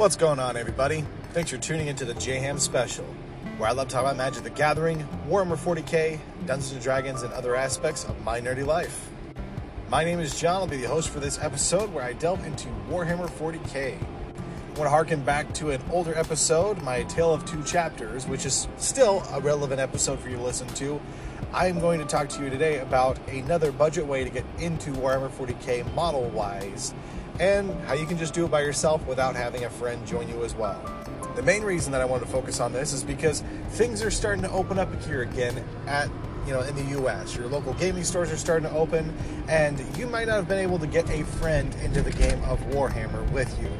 What's 0.00 0.16
going 0.16 0.38
on, 0.38 0.56
everybody? 0.56 1.04
Thanks 1.34 1.50
for 1.50 1.58
tuning 1.58 1.88
into 1.88 2.06
the 2.06 2.14
JHAM 2.14 2.58
special, 2.58 3.04
where 3.58 3.68
I 3.68 3.72
love 3.72 3.88
talking 3.88 4.06
about 4.06 4.16
Magic 4.16 4.42
the 4.44 4.48
Gathering, 4.48 5.06
Warhammer 5.28 5.58
40k, 5.58 6.18
Dungeons 6.46 6.72
and 6.72 6.80
Dragons, 6.80 7.20
and 7.20 7.34
other 7.34 7.54
aspects 7.54 8.06
of 8.06 8.18
my 8.24 8.40
nerdy 8.40 8.64
life. 8.64 9.10
My 9.90 10.02
name 10.02 10.18
is 10.18 10.40
John. 10.40 10.62
I'll 10.62 10.66
be 10.66 10.78
the 10.78 10.88
host 10.88 11.10
for 11.10 11.20
this 11.20 11.38
episode 11.38 11.92
where 11.92 12.02
I 12.02 12.14
delve 12.14 12.42
into 12.46 12.68
Warhammer 12.88 13.28
40k. 13.28 13.92
I 13.92 14.78
want 14.78 14.86
to 14.86 14.88
harken 14.88 15.22
back 15.22 15.52
to 15.56 15.68
an 15.68 15.82
older 15.92 16.16
episode, 16.16 16.80
my 16.80 17.02
Tale 17.02 17.34
of 17.34 17.44
Two 17.44 17.62
Chapters, 17.64 18.26
which 18.26 18.46
is 18.46 18.68
still 18.78 19.22
a 19.34 19.40
relevant 19.40 19.82
episode 19.82 20.18
for 20.18 20.30
you 20.30 20.36
to 20.36 20.42
listen 20.42 20.68
to. 20.68 20.98
I'm 21.52 21.78
going 21.78 21.98
to 21.98 22.06
talk 22.06 22.30
to 22.30 22.42
you 22.42 22.48
today 22.48 22.78
about 22.78 23.18
another 23.28 23.70
budget 23.70 24.06
way 24.06 24.24
to 24.24 24.30
get 24.30 24.46
into 24.60 24.92
Warhammer 24.92 25.28
40k 25.28 25.92
model 25.92 26.30
wise 26.30 26.94
and 27.40 27.72
how 27.86 27.94
you 27.94 28.06
can 28.06 28.18
just 28.18 28.34
do 28.34 28.44
it 28.44 28.50
by 28.50 28.60
yourself 28.60 29.04
without 29.06 29.34
having 29.34 29.64
a 29.64 29.70
friend 29.70 30.06
join 30.06 30.28
you 30.28 30.44
as 30.44 30.54
well. 30.54 30.78
The 31.34 31.42
main 31.42 31.62
reason 31.62 31.90
that 31.92 32.02
I 32.02 32.04
wanted 32.04 32.26
to 32.26 32.30
focus 32.30 32.60
on 32.60 32.72
this 32.72 32.92
is 32.92 33.02
because 33.02 33.42
things 33.70 34.02
are 34.02 34.10
starting 34.10 34.42
to 34.42 34.50
open 34.50 34.78
up 34.78 34.88
here 35.04 35.22
again 35.22 35.64
at 35.86 36.10
you 36.46 36.52
know 36.52 36.60
in 36.60 36.76
the 36.76 37.00
US. 37.00 37.34
Your 37.34 37.46
local 37.48 37.72
gaming 37.74 38.04
stores 38.04 38.30
are 38.30 38.36
starting 38.36 38.68
to 38.68 38.76
open 38.76 39.12
and 39.48 39.82
you 39.96 40.06
might 40.06 40.28
not 40.28 40.36
have 40.36 40.48
been 40.48 40.58
able 40.58 40.78
to 40.78 40.86
get 40.86 41.08
a 41.08 41.24
friend 41.24 41.74
into 41.82 42.02
the 42.02 42.10
game 42.10 42.42
of 42.44 42.60
Warhammer 42.66 43.28
with 43.32 43.58
you. 43.62 43.70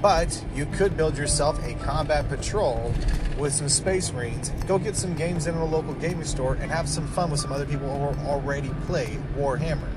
But 0.00 0.44
you 0.54 0.66
could 0.66 0.96
build 0.96 1.18
yourself 1.18 1.60
a 1.66 1.74
combat 1.74 2.28
patrol 2.28 2.94
with 3.36 3.52
some 3.52 3.68
Space 3.68 4.12
Marines, 4.12 4.50
go 4.68 4.78
get 4.78 4.94
some 4.94 5.14
games 5.14 5.48
in 5.48 5.56
a 5.56 5.64
local 5.64 5.94
gaming 5.94 6.24
store, 6.24 6.54
and 6.54 6.70
have 6.70 6.88
some 6.88 7.08
fun 7.08 7.30
with 7.32 7.40
some 7.40 7.52
other 7.52 7.66
people 7.66 7.88
who 8.14 8.28
already 8.28 8.70
play 8.86 9.18
Warhammer. 9.36 9.88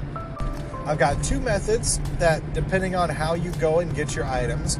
I've 0.91 0.99
got 0.99 1.23
two 1.23 1.39
methods 1.39 1.99
that, 2.19 2.53
depending 2.53 2.95
on 2.95 3.07
how 3.07 3.33
you 3.33 3.51
go 3.61 3.79
and 3.79 3.95
get 3.95 4.13
your 4.13 4.25
items, 4.25 4.77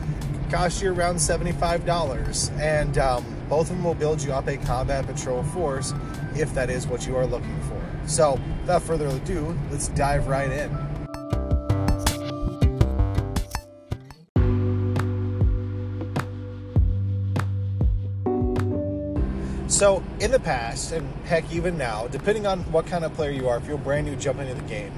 cost 0.50 0.82
you 0.82 0.92
around 0.92 1.16
$75. 1.16 2.60
And 2.60 2.98
um, 2.98 3.24
both 3.48 3.70
of 3.70 3.78
them 3.78 3.86
will 3.86 3.94
build 3.94 4.22
you 4.22 4.34
up 4.34 4.46
a 4.50 4.58
combat 4.58 5.08
patrol 5.08 5.42
force 5.42 5.94
if 6.36 6.54
that 6.54 6.70
is 6.70 6.86
what 6.86 7.08
you 7.08 7.16
are 7.16 7.26
looking 7.26 7.58
for. 7.62 7.82
So, 8.08 8.38
without 8.60 8.82
further 8.82 9.08
ado, 9.08 9.58
let's 9.72 9.88
dive 9.88 10.28
right 10.28 10.52
in. 10.52 10.70
So, 19.70 20.04
in 20.20 20.32
the 20.32 20.42
past, 20.44 20.92
and 20.92 21.08
heck, 21.24 21.50
even 21.54 21.78
now, 21.78 22.08
depending 22.08 22.46
on 22.46 22.70
what 22.74 22.86
kind 22.86 23.06
of 23.06 23.14
player 23.14 23.32
you 23.32 23.48
are, 23.48 23.56
if 23.56 23.66
you're 23.66 23.78
brand 23.78 24.08
new 24.08 24.18
jumping 24.18 24.50
into 24.50 24.62
the 24.62 24.68
game, 24.68 24.92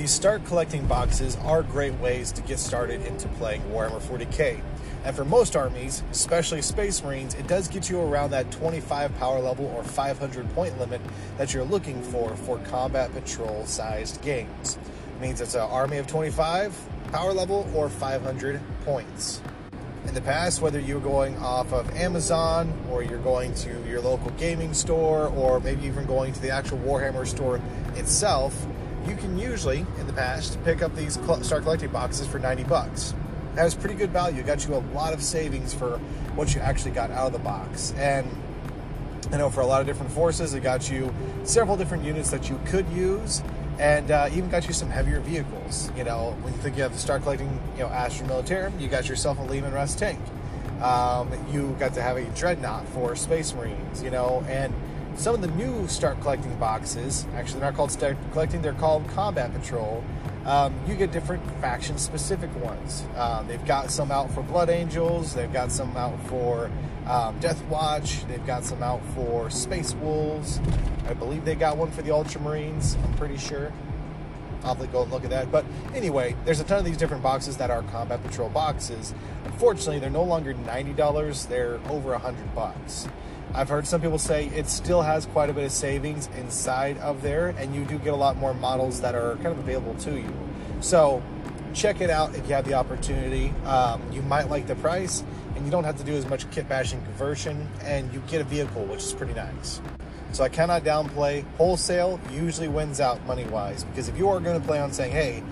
these 0.00 0.10
start 0.10 0.42
collecting 0.46 0.86
boxes 0.86 1.36
are 1.42 1.62
great 1.62 1.92
ways 2.00 2.32
to 2.32 2.40
get 2.40 2.58
started 2.58 3.04
into 3.04 3.28
playing 3.28 3.60
Warhammer 3.64 4.00
40k. 4.00 4.58
And 5.04 5.14
for 5.14 5.26
most 5.26 5.54
armies, 5.56 6.02
especially 6.10 6.62
Space 6.62 7.04
Marines, 7.04 7.34
it 7.34 7.46
does 7.46 7.68
get 7.68 7.90
you 7.90 8.00
around 8.00 8.30
that 8.30 8.50
25 8.50 9.14
power 9.18 9.40
level 9.40 9.66
or 9.76 9.84
500 9.84 10.54
point 10.54 10.78
limit 10.78 11.02
that 11.36 11.52
you're 11.52 11.64
looking 11.64 12.00
for 12.00 12.34
for 12.34 12.56
combat 12.60 13.12
patrol 13.12 13.66
sized 13.66 14.22
games. 14.22 14.78
It 15.16 15.20
means 15.20 15.42
it's 15.42 15.54
an 15.54 15.68
army 15.68 15.98
of 15.98 16.06
25 16.06 16.74
power 17.12 17.34
level 17.34 17.70
or 17.74 17.90
500 17.90 18.58
points. 18.86 19.42
In 20.06 20.14
the 20.14 20.22
past, 20.22 20.62
whether 20.62 20.80
you're 20.80 20.98
going 20.98 21.36
off 21.36 21.74
of 21.74 21.94
Amazon 21.94 22.72
or 22.90 23.02
you're 23.02 23.18
going 23.18 23.52
to 23.56 23.86
your 23.86 24.00
local 24.00 24.30
gaming 24.32 24.72
store 24.72 25.26
or 25.26 25.60
maybe 25.60 25.86
even 25.86 26.06
going 26.06 26.32
to 26.32 26.40
the 26.40 26.48
actual 26.48 26.78
Warhammer 26.78 27.26
store 27.26 27.60
itself, 27.96 28.66
you 29.06 29.16
can 29.16 29.38
usually, 29.38 29.86
in 29.98 30.06
the 30.06 30.12
past, 30.12 30.62
pick 30.64 30.82
up 30.82 30.94
these 30.94 31.14
Start 31.14 31.62
Collecting 31.62 31.90
boxes 31.90 32.26
for 32.26 32.38
90 32.38 32.64
bucks. 32.64 33.14
That 33.54 33.64
was 33.64 33.74
pretty 33.74 33.94
good 33.96 34.10
value. 34.10 34.42
Got 34.42 34.66
you 34.66 34.74
a 34.74 34.82
lot 34.94 35.12
of 35.12 35.22
savings 35.22 35.74
for 35.74 35.98
what 36.34 36.54
you 36.54 36.60
actually 36.60 36.92
got 36.92 37.10
out 37.10 37.26
of 37.26 37.32
the 37.32 37.38
box. 37.38 37.92
And 37.96 38.28
I 39.32 39.36
know 39.36 39.50
for 39.50 39.60
a 39.60 39.66
lot 39.66 39.80
of 39.80 39.86
different 39.86 40.12
forces, 40.12 40.54
it 40.54 40.62
got 40.62 40.90
you 40.90 41.12
several 41.44 41.76
different 41.76 42.04
units 42.04 42.30
that 42.30 42.48
you 42.48 42.60
could 42.66 42.88
use 42.90 43.42
and 43.78 44.10
uh, 44.10 44.28
even 44.32 44.50
got 44.50 44.66
you 44.66 44.74
some 44.74 44.90
heavier 44.90 45.20
vehicles. 45.20 45.90
You 45.96 46.04
know, 46.04 46.36
when 46.42 46.52
you 46.52 46.60
think 46.60 46.76
you 46.76 46.82
have 46.82 46.92
to 46.92 46.98
start 46.98 47.22
collecting, 47.22 47.58
you 47.76 47.82
know, 47.82 47.88
Astra 47.88 48.26
Militarum, 48.26 48.78
you 48.80 48.88
got 48.88 49.08
yourself 49.08 49.38
a 49.38 49.42
Leman 49.42 49.72
Russ 49.72 49.94
tank. 49.94 50.20
Um, 50.82 51.30
you 51.52 51.76
got 51.78 51.94
to 51.94 52.02
have 52.02 52.16
a 52.16 52.24
Dreadnought 52.36 52.86
for 52.88 53.16
Space 53.16 53.54
Marines, 53.54 54.02
you 54.02 54.10
know, 54.10 54.44
and 54.48 54.72
some 55.20 55.34
of 55.34 55.42
the 55.42 55.48
new 55.48 55.86
Start 55.86 56.18
Collecting 56.22 56.56
boxes, 56.56 57.26
actually, 57.34 57.60
they're 57.60 57.68
not 57.68 57.76
called 57.76 57.92
Start 57.92 58.16
Collecting, 58.32 58.62
they're 58.62 58.72
called 58.72 59.06
Combat 59.08 59.52
Patrol. 59.52 60.02
Um, 60.46 60.74
you 60.86 60.94
get 60.94 61.12
different 61.12 61.44
faction 61.60 61.98
specific 61.98 62.48
ones. 62.56 63.04
Um, 63.16 63.46
they've 63.46 63.64
got 63.66 63.90
some 63.90 64.10
out 64.10 64.30
for 64.32 64.42
Blood 64.42 64.70
Angels, 64.70 65.34
they've 65.34 65.52
got 65.52 65.70
some 65.70 65.94
out 65.94 66.18
for 66.22 66.70
um, 67.06 67.38
Death 67.38 67.62
Watch, 67.66 68.26
they've 68.28 68.44
got 68.46 68.64
some 68.64 68.82
out 68.82 69.02
for 69.14 69.50
Space 69.50 69.92
Wolves. 69.96 70.58
I 71.06 71.12
believe 71.12 71.44
they 71.44 71.54
got 71.54 71.76
one 71.76 71.90
for 71.90 72.00
the 72.00 72.10
Ultramarines, 72.10 72.96
I'm 73.04 73.12
pretty 73.14 73.36
sure. 73.36 73.74
I'll 74.62 74.74
have 74.74 74.80
to 74.80 74.86
go 74.86 75.02
and 75.02 75.12
look 75.12 75.24
at 75.24 75.30
that. 75.30 75.52
But 75.52 75.66
anyway, 75.94 76.34
there's 76.46 76.60
a 76.60 76.64
ton 76.64 76.78
of 76.78 76.86
these 76.86 76.96
different 76.96 77.22
boxes 77.22 77.58
that 77.58 77.70
are 77.70 77.82
Combat 77.82 78.22
Patrol 78.22 78.48
boxes. 78.48 79.14
Unfortunately, 79.44 79.98
they're 79.98 80.08
no 80.08 80.24
longer 80.24 80.54
$90, 80.54 81.48
they're 81.48 81.78
over 81.90 82.12
100 82.12 82.54
bucks. 82.54 83.06
I've 83.52 83.68
heard 83.68 83.86
some 83.86 84.00
people 84.00 84.18
say 84.18 84.46
it 84.48 84.68
still 84.68 85.02
has 85.02 85.26
quite 85.26 85.50
a 85.50 85.52
bit 85.52 85.64
of 85.64 85.72
savings 85.72 86.28
inside 86.36 86.98
of 86.98 87.20
there, 87.22 87.48
and 87.58 87.74
you 87.74 87.84
do 87.84 87.98
get 87.98 88.12
a 88.12 88.16
lot 88.16 88.36
more 88.36 88.54
models 88.54 89.00
that 89.00 89.14
are 89.14 89.34
kind 89.36 89.48
of 89.48 89.58
available 89.58 89.94
to 89.96 90.12
you. 90.12 90.32
So 90.80 91.22
check 91.74 92.00
it 92.00 92.10
out 92.10 92.34
if 92.34 92.48
you 92.48 92.54
have 92.54 92.64
the 92.64 92.74
opportunity. 92.74 93.52
Um, 93.64 94.02
you 94.12 94.22
might 94.22 94.48
like 94.48 94.66
the 94.66 94.76
price, 94.76 95.24
and 95.56 95.64
you 95.64 95.70
don't 95.70 95.84
have 95.84 95.98
to 95.98 96.04
do 96.04 96.14
as 96.14 96.26
much 96.26 96.48
kit 96.50 96.68
bashing 96.68 97.02
conversion, 97.02 97.68
and 97.82 98.12
you 98.14 98.22
get 98.28 98.40
a 98.40 98.44
vehicle, 98.44 98.84
which 98.84 99.02
is 99.02 99.12
pretty 99.12 99.34
nice. 99.34 99.80
So 100.32 100.44
I 100.44 100.48
cannot 100.48 100.84
downplay 100.84 101.44
wholesale 101.56 102.20
usually 102.30 102.68
wins 102.68 103.00
out 103.00 103.24
money 103.26 103.44
wise 103.46 103.82
because 103.82 104.08
if 104.08 104.16
you 104.16 104.28
are 104.28 104.38
going 104.38 104.60
to 104.60 104.64
play 104.64 104.78
on 104.78 104.92
saying, 104.92 105.10
hey, 105.10 105.42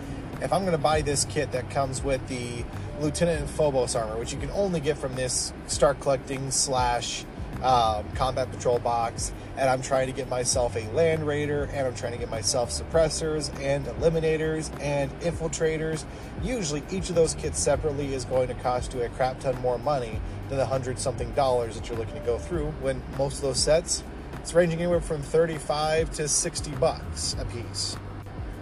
if 0.41 0.53
I'm 0.53 0.61
going 0.61 0.73
to 0.73 0.79
buy 0.79 1.03
this 1.03 1.25
kit 1.25 1.51
that 1.51 1.69
comes 1.71 2.01
with 2.01 2.27
the 2.29 2.65
Lieutenant 3.01 3.41
and 3.41 3.51
Phobos 3.51 3.97
armor, 3.97 4.17
which 4.17 4.33
you 4.33 4.39
can 4.39 4.51
only 4.51 4.79
get 4.79 4.97
from 4.97 5.17
this 5.17 5.53
start 5.67 5.99
collecting 5.99 6.53
slash 6.53 7.25
um, 7.63 8.09
combat 8.15 8.51
patrol 8.51 8.79
box, 8.79 9.33
and 9.57 9.69
I'm 9.69 9.83
trying 9.83 10.07
to 10.07 10.13
get 10.13 10.29
myself 10.29 10.77
a 10.77 10.89
land 10.93 11.27
raider, 11.27 11.69
and 11.73 11.87
I'm 11.87 11.95
trying 11.95 12.13
to 12.13 12.19
get 12.19 12.31
myself 12.31 12.71
suppressors 12.71 13.55
and 13.61 13.87
eliminators 13.87 14.71
and 14.81 15.11
infiltrators. 15.21 16.05
Usually, 16.43 16.83
each 16.91 17.09
of 17.09 17.15
those 17.15 17.35
kits 17.35 17.59
separately 17.59 18.15
is 18.15 18.25
going 18.25 18.49
to 18.49 18.55
cost 18.55 18.95
you 18.95 19.03
a 19.03 19.09
crap 19.11 19.41
ton 19.41 19.61
more 19.61 19.79
money 19.79 20.21
than 20.49 20.59
the 20.59 20.67
hundred 20.67 20.99
something 20.99 21.33
dollars 21.33 21.75
that 21.75 21.89
you're 21.89 21.99
looking 21.99 22.15
to 22.15 22.21
go 22.21 22.39
through. 22.39 22.67
When 22.81 23.03
most 23.17 23.37
of 23.37 23.43
those 23.43 23.59
sets, 23.59 24.03
it's 24.35 24.55
ranging 24.55 24.79
anywhere 24.79 25.01
from 25.01 25.23
35 25.23 26.11
to 26.13 26.29
60 26.29 26.71
bucks 26.73 27.37
a 27.39 27.45
piece. 27.45 27.97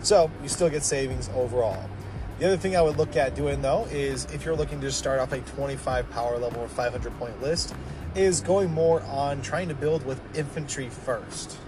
So 0.03 0.31
you 0.43 0.49
still 0.49 0.71
get 0.71 0.83
savings 0.83 1.29
overall. 1.35 1.89
The 2.39 2.47
other 2.47 2.57
thing 2.59 2.77
I 2.77 2.83
would 2.83 2.99
look 2.99 3.17
at 3.17 3.35
doing 3.35 3.63
though 3.63 3.87
is 3.91 4.27
if 4.27 4.45
you're 4.45 4.57
looking 4.57 4.81
to 4.83 4.93
start 4.93 5.21
off 5.21 5.33
a 5.33 5.41
25 5.41 6.11
power 6.11 6.39
level 6.39 6.63
or 6.63 6.69
500 6.69 7.19
point 7.19 7.41
list, 7.43 7.75
is 8.17 8.41
going 8.41 8.73
more 8.73 9.03
on 9.03 9.43
trying 9.43 9.69
to 9.69 9.75
build 9.75 10.05
with 10.07 10.21
infantry 10.37 10.89
first. 10.89 11.59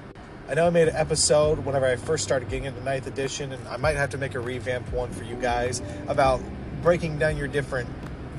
I 0.49 0.55
know 0.55 0.67
I 0.67 0.71
made 0.71 0.89
an 0.89 0.97
episode 0.97 1.59
whenever 1.59 1.85
I 1.85 1.97
first 1.97 2.25
started 2.25 2.49
getting 2.49 2.65
into 2.65 2.81
9th 2.81 3.07
edition, 3.07 3.53
and 3.53 3.69
I 3.69 3.77
might 3.77 3.97
have 3.97 4.11
to 4.11 4.19
make 4.19 4.35
a 4.35 4.41
revamp 4.41 4.91
one 4.91 5.11
for 5.13 5.25
you 5.25 5.37
guys 5.37 5.83
about 6.07 6.41
breaking 6.83 7.19
down 7.19 7.37
your 7.37 7.49
different 7.49 7.91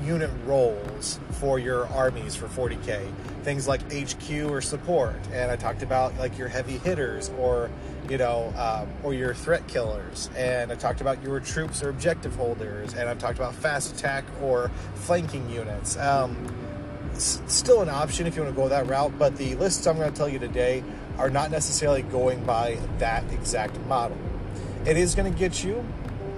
unit 0.04 0.30
roles 0.44 1.20
for 1.32 1.60
your 1.60 1.86
armies 1.88 2.34
for 2.34 2.48
40k. 2.48 3.08
Things 3.44 3.68
like 3.68 3.82
HQ 3.92 4.50
or 4.50 4.60
support, 4.60 5.14
and 5.32 5.50
I 5.50 5.56
talked 5.56 5.82
about 5.82 6.16
like 6.18 6.36
your 6.36 6.48
heavy 6.48 6.78
hitters 6.78 7.30
or 7.38 7.70
you 8.08 8.18
know, 8.18 8.52
um, 8.56 8.88
or 9.04 9.14
your 9.14 9.34
threat 9.34 9.64
killers, 9.68 10.30
and 10.36 10.72
I 10.72 10.74
talked 10.74 11.00
about 11.00 11.22
your 11.22 11.38
troops 11.38 11.80
or 11.80 11.90
objective 11.90 12.34
holders, 12.34 12.92
and 12.94 13.08
I've 13.08 13.18
talked 13.18 13.38
about 13.38 13.54
fast 13.54 13.94
attack 13.94 14.24
or 14.42 14.68
flanking 14.94 15.48
units. 15.48 15.96
Um, 15.96 16.34
still 17.16 17.82
an 17.82 17.88
option 17.88 18.26
if 18.26 18.36
you 18.36 18.42
want 18.42 18.54
to 18.54 18.60
go 18.60 18.68
that 18.68 18.86
route, 18.86 19.18
but 19.18 19.36
the 19.36 19.54
lists 19.56 19.86
I'm 19.86 19.96
going 19.96 20.10
to 20.10 20.16
tell 20.16 20.28
you 20.28 20.38
today 20.38 20.82
are 21.18 21.30
not 21.30 21.50
necessarily 21.50 22.02
going 22.02 22.44
by 22.44 22.78
that 22.98 23.30
exact 23.32 23.78
model. 23.86 24.16
It 24.86 24.96
is 24.96 25.14
going 25.14 25.30
to 25.30 25.38
get 25.38 25.62
you 25.62 25.84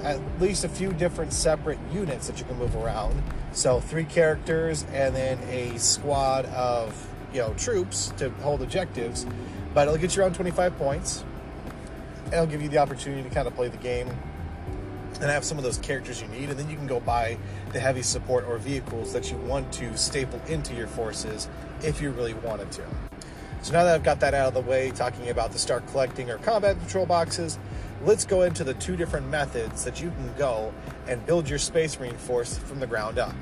at 0.03 0.21
least 0.41 0.65
a 0.65 0.69
few 0.69 0.93
different 0.93 1.33
separate 1.33 1.79
units 1.93 2.27
that 2.27 2.39
you 2.39 2.45
can 2.45 2.59
move 2.59 2.75
around. 2.75 3.23
So 3.53 3.81
three 3.81 4.05
characters 4.05 4.85
and 4.93 5.15
then 5.15 5.39
a 5.49 5.79
squad 5.79 6.47
of 6.47 7.09
you 7.33 7.41
know 7.41 7.55
troops 7.55 8.13
to 8.17 8.31
hold 8.31 8.63
objectives, 8.63 9.27
but 9.75 9.87
it'll 9.87 10.01
get 10.01 10.17
you 10.17 10.23
around 10.23 10.35
25 10.35 10.77
points. 10.77 11.25
And 12.25 12.35
it'll 12.35 12.47
give 12.47 12.63
you 12.63 12.69
the 12.69 12.79
opportunity 12.79 13.23
to 13.23 13.35
kind 13.35 13.47
of 13.47 13.55
play 13.55 13.69
the 13.69 13.77
game 13.77 14.09
and 15.23 15.31
have 15.31 15.45
some 15.45 15.57
of 15.57 15.63
those 15.63 15.79
characters 15.79 16.21
you 16.21 16.27
need, 16.29 16.51
and 16.51 16.59
then 16.59 16.69
you 16.69 16.77
can 16.77 16.89
go 16.89 16.99
buy 16.99 17.39
the 17.73 17.79
heavy 17.79 18.03
support 18.03 18.45
or 18.45 18.59
vehicles 18.59 19.13
that 19.13 19.31
you 19.31 19.37
want 19.39 19.73
to 19.73 19.97
staple 19.97 20.41
into 20.49 20.75
your 20.75 20.89
forces 20.89 21.49
if 21.83 22.03
you 22.03 22.11
really 22.11 22.35
wanted 22.35 22.71
to. 22.73 22.83
So 23.63 23.73
now 23.73 23.85
that 23.85 23.95
I've 23.95 24.03
got 24.03 24.19
that 24.21 24.35
out 24.35 24.49
of 24.49 24.55
the 24.55 24.69
way, 24.69 24.91
talking 24.91 25.31
about 25.31 25.53
the 25.53 25.59
start 25.59 25.87
collecting 25.87 26.29
or 26.29 26.39
combat 26.39 26.77
patrol 26.83 27.07
boxes, 27.07 27.61
let's 28.05 28.25
go 28.25 28.43
into 28.43 28.65
the 28.65 28.75
two 28.75 28.97
different 28.97 29.29
methods 29.29 29.85
that 29.85 30.03
you 30.03 30.11
can 30.11 30.35
go 30.37 30.75
and 31.07 31.25
build 31.25 31.49
your 31.49 31.61
space 31.61 31.99
marine 32.01 32.17
force 32.17 32.59
from 32.59 32.81
the 32.81 32.87
ground 32.89 33.21
up. 33.21 33.33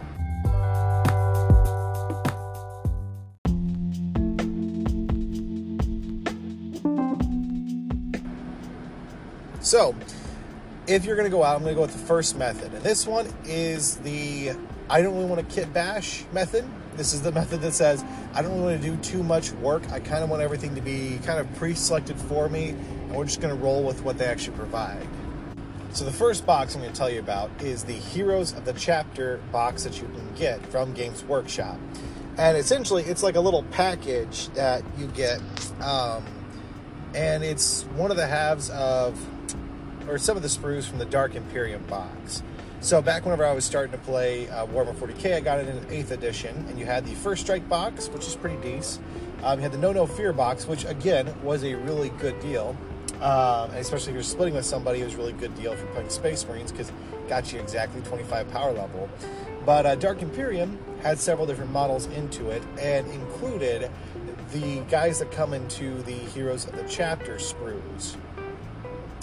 So, 9.63 9.95
if 10.91 11.05
you're 11.05 11.15
going 11.15 11.31
to 11.31 11.31
go 11.31 11.45
out, 11.45 11.55
I'm 11.55 11.63
going 11.63 11.75
to 11.75 11.77
go 11.77 11.83
with 11.83 11.93
the 11.93 12.07
first 12.07 12.37
method. 12.37 12.75
And 12.75 12.83
this 12.83 13.07
one 13.07 13.33
is 13.45 13.97
the 13.99 14.51
I 14.89 15.03
don't 15.03 15.15
really 15.15 15.27
want 15.27 15.49
to 15.49 15.55
kit 15.55 15.73
bash 15.73 16.25
method. 16.33 16.69
This 16.97 17.15
is 17.15 17.23
the 17.23 17.31
method 17.41 17.61
that 17.61 17.73
says 17.73 18.05
I 18.35 18.43
don't 18.43 18.53
really 18.53 18.75
want 18.75 18.83
to 18.83 18.91
do 18.91 18.97
too 18.97 19.23
much 19.23 19.53
work. 19.53 19.89
I 19.93 20.01
kind 20.01 20.25
of 20.25 20.31
want 20.31 20.43
everything 20.43 20.75
to 20.75 20.81
be 20.81 21.21
kind 21.25 21.39
of 21.39 21.53
pre 21.57 21.75
selected 21.75 22.19
for 22.19 22.49
me, 22.49 22.71
and 22.71 23.15
we're 23.15 23.25
just 23.25 23.41
going 23.41 23.57
to 23.57 23.63
roll 23.63 23.85
with 23.85 24.03
what 24.03 24.19
they 24.19 24.27
actually 24.27 24.57
provide. 24.57 25.07
So, 25.93 26.05
the 26.05 26.13
first 26.13 26.47
box 26.47 26.75
I'm 26.75 26.83
going 26.83 26.93
to 26.93 26.99
tell 26.99 27.11
you 27.11 27.19
about 27.19 27.51
is 27.61 27.85
the 27.85 27.93
Heroes 27.93 28.53
of 28.53 28.65
the 28.65 28.73
Chapter 28.73 29.41
box 29.51 29.85
that 29.85 30.01
you 30.01 30.09
can 30.09 30.35
get 30.35 30.65
from 30.67 30.93
Games 30.93 31.25
Workshop. 31.25 31.79
And 32.37 32.57
essentially, 32.57 33.03
it's 33.03 33.25
like 33.25 33.35
a 33.35 33.41
little 33.41 33.65
package 33.65 34.49
that 34.51 34.85
you 34.97 35.09
get, 35.09 35.41
um, 35.81 36.25
and 37.13 37.43
it's 37.43 37.83
one 37.97 38.13
of 38.13 38.17
the 38.17 38.27
halves 38.27 38.71
of 38.71 39.19
or 40.11 40.19
some 40.19 40.37
of 40.37 40.43
the 40.43 40.49
sprues 40.49 40.85
from 40.85 40.99
the 40.99 41.05
Dark 41.05 41.37
Imperium 41.37 41.83
box. 41.85 42.43
So 42.81 43.01
back 43.01 43.25
whenever 43.25 43.45
I 43.45 43.53
was 43.53 43.65
starting 43.65 43.93
to 43.93 43.99
play 43.99 44.49
uh, 44.49 44.67
Warhammer 44.67 44.95
40k, 44.95 45.35
I 45.35 45.41
got 45.41 45.61
it 45.61 45.69
in 45.69 45.77
an 45.77 45.85
8th 45.85 46.11
edition, 46.11 46.65
and 46.69 46.79
you 46.79 46.87
had 46.87 47.07
the 47.07 47.15
First 47.15 47.43
Strike 47.43 47.69
box, 47.69 48.09
which 48.09 48.27
is 48.27 48.35
pretty 48.35 48.57
decent. 48.57 49.05
Um, 49.43 49.59
you 49.59 49.63
had 49.63 49.73
the 49.73 49.79
Know 49.79 49.93
No 49.93 50.07
Fear 50.07 50.33
box, 50.33 50.67
which 50.67 50.85
again 50.85 51.33
was 51.43 51.63
a 51.63 51.75
really 51.75 52.09
good 52.19 52.41
deal. 52.41 52.77
Um, 53.21 53.71
and 53.71 53.79
especially 53.79 54.13
if 54.13 54.15
you're 54.15 54.23
splitting 54.23 54.55
with 54.55 54.65
somebody, 54.65 55.01
it 55.01 55.05
was 55.05 55.15
a 55.15 55.19
really 55.19 55.35
good 55.35 55.55
deal 55.55 55.73
if 55.73 55.79
you're 55.79 55.89
playing 55.89 56.09
Space 56.09 56.47
Marines 56.47 56.73
because 56.73 56.91
got 57.29 57.53
you 57.53 57.61
exactly 57.61 58.01
25 58.03 58.51
power 58.51 58.73
level. 58.73 59.09
But 59.67 59.85
uh, 59.85 59.95
Dark 59.95 60.23
Imperium 60.23 60.79
had 61.03 61.19
several 61.19 61.47
different 61.47 61.71
models 61.71 62.07
into 62.07 62.49
it 62.49 62.63
and 62.79 63.07
included 63.11 63.91
the 64.53 64.81
guys 64.91 65.19
that 65.19 65.31
come 65.31 65.53
into 65.53 66.03
the 66.03 66.13
Heroes 66.13 66.67
of 66.67 66.77
the 66.77 66.85
Chapter 66.89 67.37
sprues. 67.37 68.17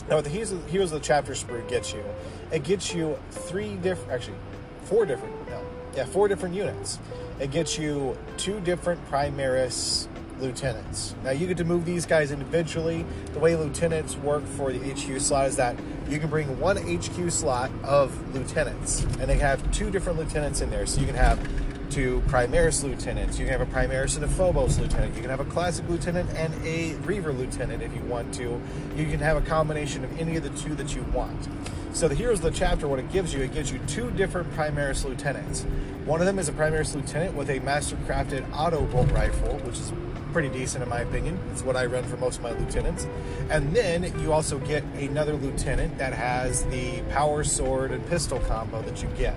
Now, 0.10 0.22
the 0.22 0.30
Heroes 0.30 0.52
of, 0.54 0.70
Heroes 0.70 0.92
the 0.92 1.00
Chapter 1.00 1.34
sprue 1.34 1.68
gets 1.68 1.92
you, 1.94 2.04
it 2.52 2.64
gets 2.64 2.94
you 2.94 3.20
three 3.30 3.76
different, 3.76 4.12
actually, 4.12 4.38
four 4.84 5.06
different, 5.06 5.34
no, 5.50 5.62
yeah, 5.96 6.06
four 6.06 6.28
different 6.30 6.56
units. 6.56 7.00
It 7.40 7.52
gets 7.52 7.78
you 7.78 8.18
two 8.38 8.60
different 8.62 9.06
Primaris 9.12 10.08
lieutenants. 10.40 11.14
Now, 11.24 11.32
you 11.32 11.46
get 11.48 11.58
to 11.58 11.66
move 11.66 11.86
these 11.86 12.06
guys 12.06 12.32
individually. 12.32 13.06
The 13.34 13.40
way 13.40 13.56
lieutenants 13.56 14.16
work 14.16 14.46
for 14.46 14.72
the 14.72 14.80
HQ 14.80 15.20
slot 15.20 15.48
is 15.48 15.56
that 15.58 15.76
you 16.10 16.20
can 16.20 16.30
bring 16.30 16.60
one 16.60 16.78
HQ 16.78 17.30
slot 17.32 17.70
of 17.84 18.34
lieutenants, 18.34 19.04
and 19.20 19.24
they 19.24 19.40
have 19.40 19.70
two 19.72 19.92
different 19.92 20.20
lieutenants 20.20 20.62
in 20.62 20.70
there. 20.70 20.86
So 20.86 21.02
you 21.02 21.08
can 21.08 21.16
have 21.16 21.40
two 21.90 22.22
Primaris 22.28 22.84
lieutenants. 22.84 23.40
You 23.40 23.46
can 23.46 23.60
have 23.60 23.68
a 23.68 23.72
Primaris 23.72 24.16
and 24.16 24.26
a 24.26 24.28
Phobos 24.28 24.80
lieutenant. 24.80 25.16
You 25.16 25.22
can 25.22 25.30
have 25.30 25.40
a 25.40 25.46
classic 25.46 25.88
lieutenant 25.90 26.30
and 26.32 26.54
a 26.66 26.94
Reiver 27.06 27.38
lieutenant 27.38 27.82
if 27.82 27.94
you 27.96 28.02
want 28.02 28.34
to. 28.36 28.62
You 28.96 29.06
can 29.06 29.20
have 29.20 29.38
a 29.38 29.42
combination 29.42 30.04
of 30.04 30.20
any 30.20 30.36
of 30.36 30.44
the 30.44 30.50
two 30.62 30.76
that 30.76 30.96
you 30.96 31.04
want. 31.14 31.48
So 31.94 32.08
the 32.08 32.16
Heroes 32.16 32.40
of 32.40 32.44
the 32.44 32.52
Chapter, 32.52 32.88
what 32.88 33.00
it 33.00 33.12
gives 33.12 33.34
you, 33.34 33.42
it 33.42 33.54
gives 33.54 33.72
you 33.72 33.80
two 33.88 34.12
different 34.12 34.52
Primaris 34.54 35.04
lieutenants. 35.04 35.64
One 36.06 36.20
of 36.20 36.28
them 36.28 36.38
is 36.38 36.48
a 36.48 36.54
Primaris 36.54 36.94
lieutenant 36.94 37.36
with 37.36 37.50
a 37.50 37.60
master-crafted 37.60 38.46
auto 38.56 38.86
bolt 38.86 39.12
rifle, 39.12 39.58
which 39.60 39.80
is 39.80 39.92
pretty 40.32 40.50
decent 40.50 40.84
in 40.84 40.90
my 40.90 41.00
opinion. 41.00 41.40
It's 41.52 41.64
what 41.64 41.76
I 41.76 41.86
run 41.86 42.04
for 42.04 42.18
most 42.18 42.38
of 42.38 42.44
my 42.44 42.52
lieutenants. 42.52 43.08
And 43.50 43.76
then 43.76 44.04
you 44.20 44.34
also 44.34 44.60
get 44.60 44.84
another 45.00 45.34
lieutenant 45.34 45.98
that 45.98 46.14
has 46.14 46.64
the 46.66 47.02
power 47.10 47.44
sword 47.44 47.92
and 47.92 48.06
pistol 48.08 48.40
combo 48.42 48.82
that 48.84 49.02
you 49.02 49.10
get. 49.18 49.36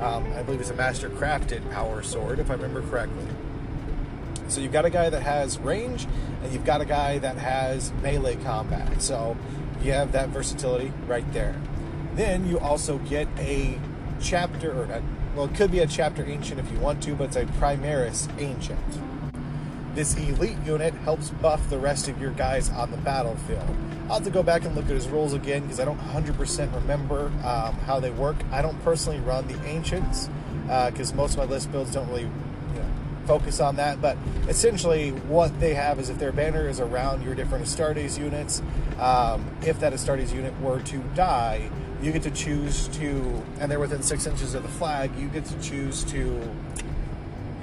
Um, 0.00 0.32
I 0.34 0.42
believe 0.42 0.60
it's 0.60 0.70
a 0.70 0.74
master 0.74 1.10
crafted 1.10 1.68
power 1.72 2.02
sword, 2.02 2.38
if 2.38 2.50
I 2.50 2.54
remember 2.54 2.82
correctly. 2.82 3.26
So 4.48 4.60
you've 4.60 4.72
got 4.72 4.84
a 4.84 4.90
guy 4.90 5.10
that 5.10 5.22
has 5.22 5.58
range, 5.58 6.06
and 6.42 6.52
you've 6.52 6.64
got 6.64 6.80
a 6.80 6.84
guy 6.84 7.18
that 7.18 7.36
has 7.36 7.92
melee 8.02 8.36
combat. 8.36 9.02
So 9.02 9.36
you 9.82 9.92
have 9.92 10.12
that 10.12 10.28
versatility 10.28 10.92
right 11.06 11.30
there. 11.32 11.56
Then 12.14 12.48
you 12.48 12.58
also 12.58 12.98
get 12.98 13.28
a 13.38 13.78
chapter, 14.20 14.72
or 14.72 14.86
not, 14.86 15.02
well, 15.34 15.46
it 15.46 15.54
could 15.54 15.70
be 15.70 15.80
a 15.80 15.86
chapter 15.86 16.24
ancient 16.24 16.58
if 16.58 16.70
you 16.72 16.78
want 16.78 17.02
to, 17.02 17.14
but 17.14 17.24
it's 17.24 17.36
a 17.36 17.44
Primaris 17.44 18.28
ancient. 18.40 18.78
This 19.94 20.14
elite 20.16 20.58
unit 20.64 20.94
helps 20.94 21.30
buff 21.30 21.68
the 21.70 21.78
rest 21.78 22.08
of 22.08 22.20
your 22.20 22.30
guys 22.32 22.70
on 22.70 22.90
the 22.90 22.96
battlefield. 22.98 23.68
I'll 24.08 24.14
have 24.14 24.24
to 24.24 24.30
go 24.30 24.42
back 24.42 24.64
and 24.64 24.74
look 24.74 24.86
at 24.86 24.92
his 24.92 25.08
rules 25.08 25.32
again 25.32 25.62
because 25.62 25.80
I 25.80 25.84
don't 25.84 25.98
100% 25.98 26.74
remember 26.74 27.26
um, 27.44 27.74
how 27.84 28.00
they 28.00 28.10
work. 28.10 28.36
I 28.50 28.62
don't 28.62 28.80
personally 28.82 29.20
run 29.20 29.46
the 29.48 29.62
ancients 29.64 30.30
because 30.62 31.12
uh, 31.12 31.16
most 31.16 31.32
of 31.32 31.38
my 31.38 31.44
list 31.44 31.70
builds 31.72 31.92
don't 31.92 32.08
really 32.08 32.22
you 32.22 32.80
know, 32.80 32.90
focus 33.26 33.60
on 33.60 33.76
that. 33.76 34.00
But 34.00 34.16
essentially, 34.48 35.10
what 35.10 35.58
they 35.60 35.74
have 35.74 35.98
is 35.98 36.10
if 36.10 36.18
their 36.18 36.32
banner 36.32 36.68
is 36.68 36.80
around 36.80 37.22
your 37.22 37.34
different 37.34 37.64
Astartes 37.64 38.18
units, 38.18 38.62
um, 38.98 39.44
if 39.62 39.80
that 39.80 39.92
Astartes 39.92 40.32
unit 40.32 40.58
were 40.60 40.80
to 40.80 40.98
die, 41.14 41.70
you 42.00 42.12
get 42.12 42.22
to 42.22 42.30
choose 42.30 42.88
to, 42.88 43.42
and 43.60 43.70
they're 43.70 43.80
within 43.80 44.02
six 44.02 44.26
inches 44.26 44.54
of 44.54 44.62
the 44.62 44.68
flag, 44.68 45.10
you 45.18 45.28
get 45.28 45.44
to 45.46 45.60
choose 45.60 46.04
to 46.04 46.40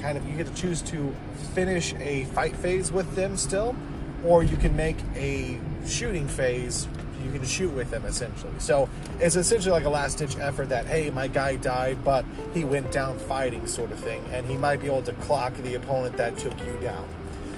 kind 0.05 0.19
of, 0.19 0.29
you 0.29 0.37
get 0.37 0.45
to 0.45 0.53
choose 0.53 0.83
to 0.83 1.15
finish 1.55 1.95
a 1.95 2.25
fight 2.25 2.55
phase 2.55 2.91
with 2.91 3.15
them 3.15 3.35
still, 3.35 3.75
or 4.23 4.43
you 4.43 4.55
can 4.55 4.75
make 4.75 4.97
a 5.15 5.59
shooting 5.87 6.27
phase, 6.27 6.87
you 7.23 7.31
can 7.31 7.43
shoot 7.43 7.73
with 7.73 7.89
them 7.89 8.05
essentially. 8.05 8.53
So 8.59 8.87
it's 9.19 9.35
essentially 9.35 9.71
like 9.71 9.85
a 9.85 9.89
last 9.89 10.19
ditch 10.19 10.37
effort 10.37 10.69
that, 10.69 10.85
hey, 10.85 11.09
my 11.09 11.27
guy 11.27 11.55
died, 11.55 12.03
but 12.03 12.23
he 12.53 12.63
went 12.63 12.91
down 12.91 13.17
fighting 13.17 13.65
sort 13.65 13.91
of 13.91 13.99
thing, 13.99 14.23
and 14.31 14.45
he 14.45 14.57
might 14.57 14.79
be 14.79 14.85
able 14.85 15.01
to 15.01 15.13
clock 15.13 15.55
the 15.55 15.73
opponent 15.73 16.17
that 16.17 16.37
took 16.37 16.53
you 16.59 16.77
down. 16.83 17.07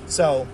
So 0.05 0.47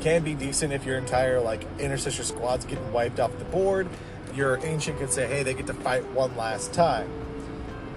can 0.00 0.24
be 0.24 0.34
decent 0.34 0.72
if 0.72 0.84
your 0.84 0.98
entire 0.98 1.38
like 1.38 1.64
intercessor 1.78 2.24
squad's 2.24 2.64
getting 2.64 2.92
wiped 2.92 3.20
off 3.20 3.38
the 3.38 3.44
board. 3.44 3.86
Your 4.34 4.58
ancient 4.66 4.98
could 4.98 5.12
say, 5.12 5.28
hey, 5.28 5.44
they 5.44 5.54
get 5.54 5.68
to 5.68 5.74
fight 5.74 6.04
one 6.10 6.36
last 6.36 6.72
time. 6.72 7.08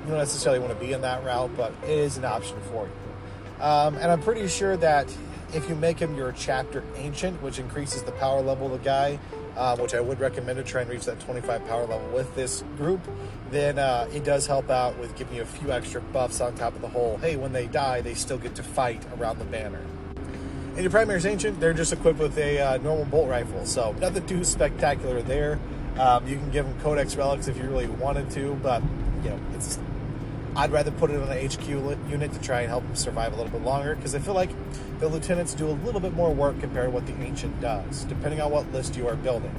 You 0.06 0.12
don't 0.12 0.20
necessarily 0.20 0.60
want 0.60 0.72
to 0.72 0.86
be 0.86 0.94
in 0.94 1.02
that 1.02 1.24
route, 1.24 1.50
but 1.58 1.74
it 1.84 1.90
is 1.90 2.18
an 2.18 2.26
option 2.26 2.58
for 2.70 2.86
you. 2.86 3.64
Um, 3.64 3.96
and 3.96 4.12
I'm 4.12 4.22
pretty 4.22 4.48
sure 4.48 4.78
that 4.78 5.12
if 5.52 5.68
you 5.68 5.74
make 5.74 5.98
him 5.98 6.16
your 6.16 6.32
chapter 6.32 6.84
ancient, 6.96 7.42
which 7.42 7.58
increases 7.58 8.04
the 8.04 8.12
power 8.12 8.40
level 8.40 8.68
of 8.68 8.74
the 8.74 8.86
guy, 8.86 9.18
uh, 9.58 9.76
which 9.78 9.96
I 9.96 10.02
would 10.02 10.20
recommend 10.20 10.58
to 10.58 10.64
try 10.64 10.82
and 10.82 10.92
reach 10.92 11.06
that 11.06 11.20
25 11.22 11.66
power 11.68 11.88
level 11.88 12.08
with 12.10 12.36
this 12.36 12.64
group, 12.78 13.02
then 13.50 13.80
uh, 13.80 14.08
it 14.14 14.24
does 14.24 14.46
help 14.46 14.70
out 14.70 14.96
with 15.00 15.16
giving 15.16 15.38
you 15.38 15.42
a 15.42 15.46
few 15.48 15.72
extra 15.72 16.02
buffs 16.02 16.40
on 16.40 16.54
top 16.54 16.76
of 16.76 16.82
the 16.82 16.90
whole. 16.90 17.18
Hey, 17.18 17.36
when 17.36 17.52
they 17.52 17.66
die, 17.66 18.02
they 18.02 18.14
still 18.14 18.38
get 18.38 18.54
to 18.56 18.64
fight 18.64 19.04
around 19.18 19.40
the 19.40 19.46
banner. 19.46 19.82
And 20.76 20.84
your 20.84 20.92
Primaris 20.92 21.26
Ancient, 21.26 21.60
they're 21.60 21.74
just 21.74 21.94
equipped 21.94 22.20
with 22.20 22.38
a 22.38 22.60
uh, 22.60 22.78
normal 22.78 23.06
bolt 23.06 23.28
rifle, 23.28 23.66
so 23.66 23.94
nothing 23.94 24.28
too 24.28 24.44
spectacular 24.44 25.24
there. 25.24 25.58
Um, 25.98 26.28
you 26.28 26.36
can 26.36 26.52
give 26.52 26.68
them 26.68 26.80
Codex 26.82 27.16
Relics 27.16 27.48
if 27.48 27.58
you 27.58 27.64
really 27.64 27.88
wanted 27.88 28.30
to, 28.32 28.54
but 28.62 28.84
you 29.24 29.32
know 29.32 29.40
it's 29.56 29.80
I'd 30.56 30.72
rather 30.72 30.92
put 30.92 31.12
it 31.12 31.22
on 31.22 31.30
an 31.30 31.46
HQ 31.46 31.68
unit 32.10 32.32
to 32.32 32.40
try 32.40 32.62
and 32.62 32.70
help 32.70 32.86
them 32.86 32.96
survive 32.96 33.34
a 33.34 33.36
little 33.36 33.52
bit 33.52 33.64
longer 33.64 33.96
because 33.96 34.16
I 34.16 34.20
feel 34.20 34.34
like 34.34 34.50
the 35.00 35.08
lieutenants 35.10 35.54
do 35.54 35.68
a 35.68 35.76
little 35.84 36.00
bit 36.00 36.14
more 36.14 36.34
work 36.34 36.60
compared 36.62 36.88
to 36.88 36.92
what 36.92 37.06
the 37.06 37.14
ancient 37.22 37.60
does, 37.60 38.06
depending 38.06 38.40
on 38.40 38.52
what 38.52 38.72
list 38.72 38.96
you 38.96 39.08
are 39.08 39.16
building. 39.16 39.54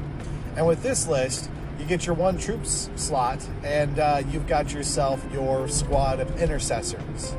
And 0.57 0.67
with 0.67 0.83
this 0.83 1.07
list, 1.07 1.51
you 1.79 1.85
get 1.85 2.07
your 2.07 2.15
one 2.15 2.39
troops 2.39 2.89
slot, 2.97 3.47
and 3.63 3.99
uh, 3.99 4.23
you've 4.31 4.47
got 4.47 4.73
yourself 4.73 5.23
your 5.33 5.69
squad 5.69 6.21
of 6.21 6.41
intercessors. 6.41 7.35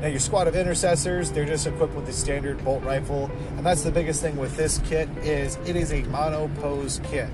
Now, 0.00 0.06
your 0.06 0.20
squad 0.20 0.48
of 0.48 0.56
intercessors, 0.56 1.30
they're 1.30 1.44
just 1.44 1.66
equipped 1.66 1.94
with 1.94 2.06
the 2.06 2.12
standard 2.14 2.64
bolt 2.64 2.82
rifle, 2.84 3.30
and 3.58 3.66
that's 3.66 3.82
the 3.82 3.90
biggest 3.90 4.22
thing 4.22 4.38
with 4.38 4.56
this 4.56 4.80
kit 4.86 5.10
is 5.18 5.58
it 5.66 5.76
is 5.76 5.92
a 5.92 6.02
mono 6.04 6.48
pose 6.62 7.02
kit. 7.04 7.28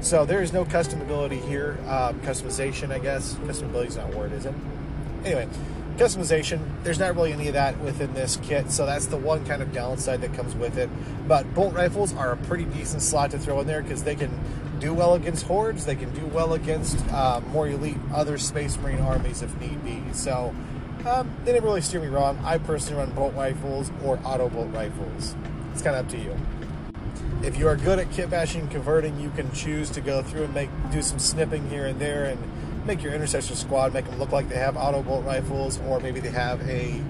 So 0.00 0.24
there 0.24 0.42
is 0.42 0.54
no 0.54 0.64
customability 0.64 1.46
here, 1.46 1.76
um, 1.86 2.18
customization, 2.20 2.90
I 2.90 2.98
guess. 2.98 3.34
Customability 3.34 3.88
is 3.88 3.96
not 3.96 4.14
a 4.14 4.16
word, 4.16 4.32
is 4.32 4.46
it? 4.46 4.54
Anyway, 5.26 5.48
customization, 5.96 6.60
there's 6.84 7.00
not 7.00 7.16
really 7.16 7.32
any 7.32 7.48
of 7.48 7.54
that 7.54 7.76
within 7.80 8.14
this 8.14 8.38
kit, 8.44 8.70
so 8.70 8.86
that's 8.86 9.06
the 9.06 9.16
one 9.16 9.44
kind 9.44 9.60
of 9.60 9.72
downside 9.72 10.20
that 10.20 10.32
comes 10.34 10.54
with 10.54 10.78
it. 10.78 10.88
But 11.26 11.52
bolt 11.52 11.74
rifles 11.74 12.14
are 12.14 12.30
a 12.30 12.36
pretty 12.36 12.64
decent 12.66 13.02
slot 13.02 13.32
to 13.32 13.38
throw 13.40 13.58
in 13.58 13.66
there 13.66 13.82
because 13.82 14.04
they 14.04 14.14
can 14.14 14.30
do 14.78 14.94
well 14.94 15.14
against 15.14 15.44
hordes, 15.44 15.84
they 15.84 15.96
can 15.96 16.14
do 16.14 16.24
well 16.26 16.54
against 16.54 17.04
uh, 17.08 17.40
more 17.48 17.66
elite 17.66 17.96
other 18.14 18.38
Space 18.38 18.78
Marine 18.78 19.00
armies 19.00 19.42
if 19.42 19.52
need 19.60 19.84
be. 19.84 20.00
So 20.12 20.54
um, 21.04 21.34
they 21.44 21.50
didn't 21.50 21.64
really 21.64 21.80
steer 21.80 22.00
me 22.00 22.06
wrong. 22.06 22.38
I 22.44 22.58
personally 22.58 23.02
run 23.02 23.10
bolt 23.10 23.34
rifles 23.34 23.90
or 24.04 24.20
auto 24.22 24.48
bolt 24.48 24.72
rifles. 24.72 25.34
It's 25.72 25.82
kind 25.82 25.96
of 25.96 26.04
up 26.04 26.10
to 26.12 26.18
you. 26.18 26.36
If 27.42 27.58
you 27.58 27.66
are 27.66 27.74
good 27.74 27.98
at 27.98 28.12
kit 28.12 28.30
bashing 28.30 28.60
and 28.60 28.70
converting, 28.70 29.18
you 29.18 29.30
can 29.30 29.50
choose 29.50 29.90
to 29.90 30.00
go 30.00 30.22
through 30.22 30.44
and 30.44 30.54
make 30.54 30.70
do 30.92 31.02
some 31.02 31.18
snipping 31.18 31.68
here 31.68 31.86
and 31.86 31.98
there 31.98 32.26
and 32.26 32.38
make 32.86 33.02
your 33.02 33.12
intercessor 33.12 33.54
squad 33.54 33.92
make 33.92 34.06
them 34.06 34.18
look 34.18 34.32
like 34.32 34.48
they 34.48 34.56
have 34.56 34.76
auto 34.76 35.02
bolt 35.02 35.24
rifles, 35.24 35.80
or 35.86 36.00
maybe 36.00 36.20
they 36.20 36.30
have 36.30 36.60
a 36.68 37.02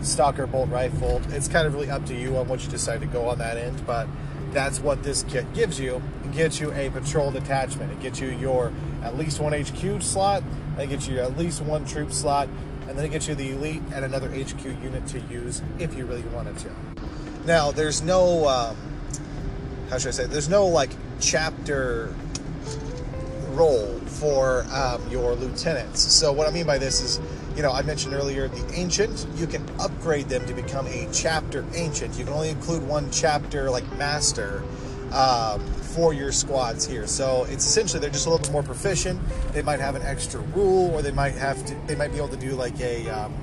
stalker 0.00 0.46
bolt 0.46 0.68
rifle. 0.70 1.20
It's 1.30 1.48
kind 1.48 1.66
of 1.66 1.74
really 1.74 1.90
up 1.90 2.06
to 2.06 2.14
you 2.14 2.36
on 2.36 2.48
what 2.48 2.64
you 2.64 2.70
decide 2.70 3.00
to 3.00 3.06
go 3.06 3.28
on 3.28 3.38
that 3.38 3.56
end, 3.56 3.84
but 3.86 4.06
that's 4.52 4.80
what 4.80 5.02
this 5.02 5.24
kit 5.24 5.52
gives 5.54 5.78
you. 5.78 6.02
It 6.24 6.32
gets 6.32 6.60
you 6.60 6.72
a 6.72 6.90
patrol 6.90 7.30
detachment. 7.30 7.92
It 7.92 8.00
gets 8.00 8.20
you 8.20 8.28
your 8.28 8.72
at 9.02 9.16
least 9.16 9.40
one 9.40 9.52
HQ 9.52 10.02
slot. 10.02 10.42
It 10.78 10.88
gets 10.88 11.08
you 11.08 11.18
at 11.18 11.36
least 11.36 11.60
one 11.60 11.84
troop 11.84 12.12
slot, 12.12 12.48
and 12.86 12.96
then 12.96 13.04
it 13.04 13.10
gets 13.10 13.28
you 13.28 13.34
the 13.34 13.50
elite 13.50 13.82
and 13.92 14.04
another 14.04 14.28
HQ 14.28 14.64
unit 14.64 15.06
to 15.08 15.20
use 15.20 15.62
if 15.78 15.94
you 15.96 16.06
really 16.06 16.22
wanted 16.22 16.56
to. 16.58 16.70
Now, 17.46 17.70
there's 17.72 18.02
no 18.02 18.46
um, 18.46 18.76
how 19.90 19.98
should 19.98 20.08
I 20.08 20.12
say? 20.12 20.26
There's 20.26 20.48
no 20.48 20.66
like 20.66 20.90
chapter 21.20 22.14
role 23.58 23.98
for 24.06 24.64
um, 24.72 25.06
your 25.10 25.34
lieutenants. 25.34 26.00
So 26.00 26.32
what 26.32 26.48
I 26.48 26.50
mean 26.50 26.66
by 26.66 26.78
this 26.78 27.00
is, 27.00 27.20
you 27.56 27.62
know, 27.62 27.72
I 27.72 27.82
mentioned 27.82 28.14
earlier 28.14 28.48
the 28.48 28.72
ancient. 28.74 29.26
You 29.34 29.46
can 29.46 29.64
upgrade 29.80 30.28
them 30.28 30.46
to 30.46 30.54
become 30.54 30.86
a 30.86 31.08
chapter 31.12 31.64
ancient. 31.74 32.16
You 32.16 32.24
can 32.24 32.32
only 32.32 32.50
include 32.50 32.86
one 32.86 33.10
chapter 33.10 33.70
like 33.70 33.90
master 33.96 34.62
um, 35.12 35.60
for 35.98 36.12
your 36.12 36.30
squads 36.32 36.86
here. 36.86 37.06
So 37.06 37.44
it's 37.50 37.66
essentially 37.66 38.00
they're 38.00 38.10
just 38.10 38.26
a 38.26 38.30
little 38.30 38.44
bit 38.44 38.52
more 38.52 38.62
proficient. 38.62 39.20
They 39.52 39.62
might 39.62 39.80
have 39.80 39.96
an 39.96 40.02
extra 40.02 40.40
rule, 40.40 40.90
or 40.94 41.02
they 41.02 41.10
might 41.10 41.34
have 41.34 41.64
to. 41.66 41.74
They 41.86 41.96
might 41.96 42.12
be 42.12 42.18
able 42.18 42.28
to 42.28 42.36
do 42.36 42.52
like 42.52 42.78
a. 42.80 43.08
Um, 43.08 43.34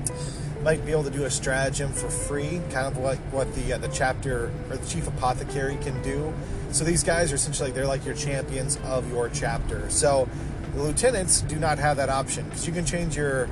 might 0.65 0.83
be 0.83 0.91
able 0.91 1.03
to 1.03 1.11
do 1.11 1.25
a 1.25 1.29
stratagem 1.29 1.93
for 1.93 2.09
free, 2.09 2.59
kind 2.71 2.87
of 2.87 2.97
what 2.97 3.17
what 3.29 3.53
the 3.53 3.73
uh, 3.73 3.77
the 3.77 3.87
chapter 3.89 4.51
or 4.69 4.77
the 4.77 4.87
chief 4.87 5.07
apothecary 5.07 5.77
can 5.77 6.01
do. 6.01 6.33
So 6.71 6.83
these 6.83 7.03
guys 7.03 7.31
are 7.31 7.35
essentially 7.35 7.69
they're 7.69 7.85
like 7.85 8.03
your 8.03 8.15
champions 8.15 8.77
of 8.83 9.09
your 9.11 9.29
chapter. 9.29 9.87
So 9.91 10.27
the 10.73 10.81
lieutenants 10.81 11.41
do 11.41 11.57
not 11.57 11.77
have 11.77 11.97
that 11.97 12.09
option 12.09 12.45
because 12.45 12.65
you 12.65 12.73
can 12.73 12.83
change 12.83 13.15
your 13.15 13.47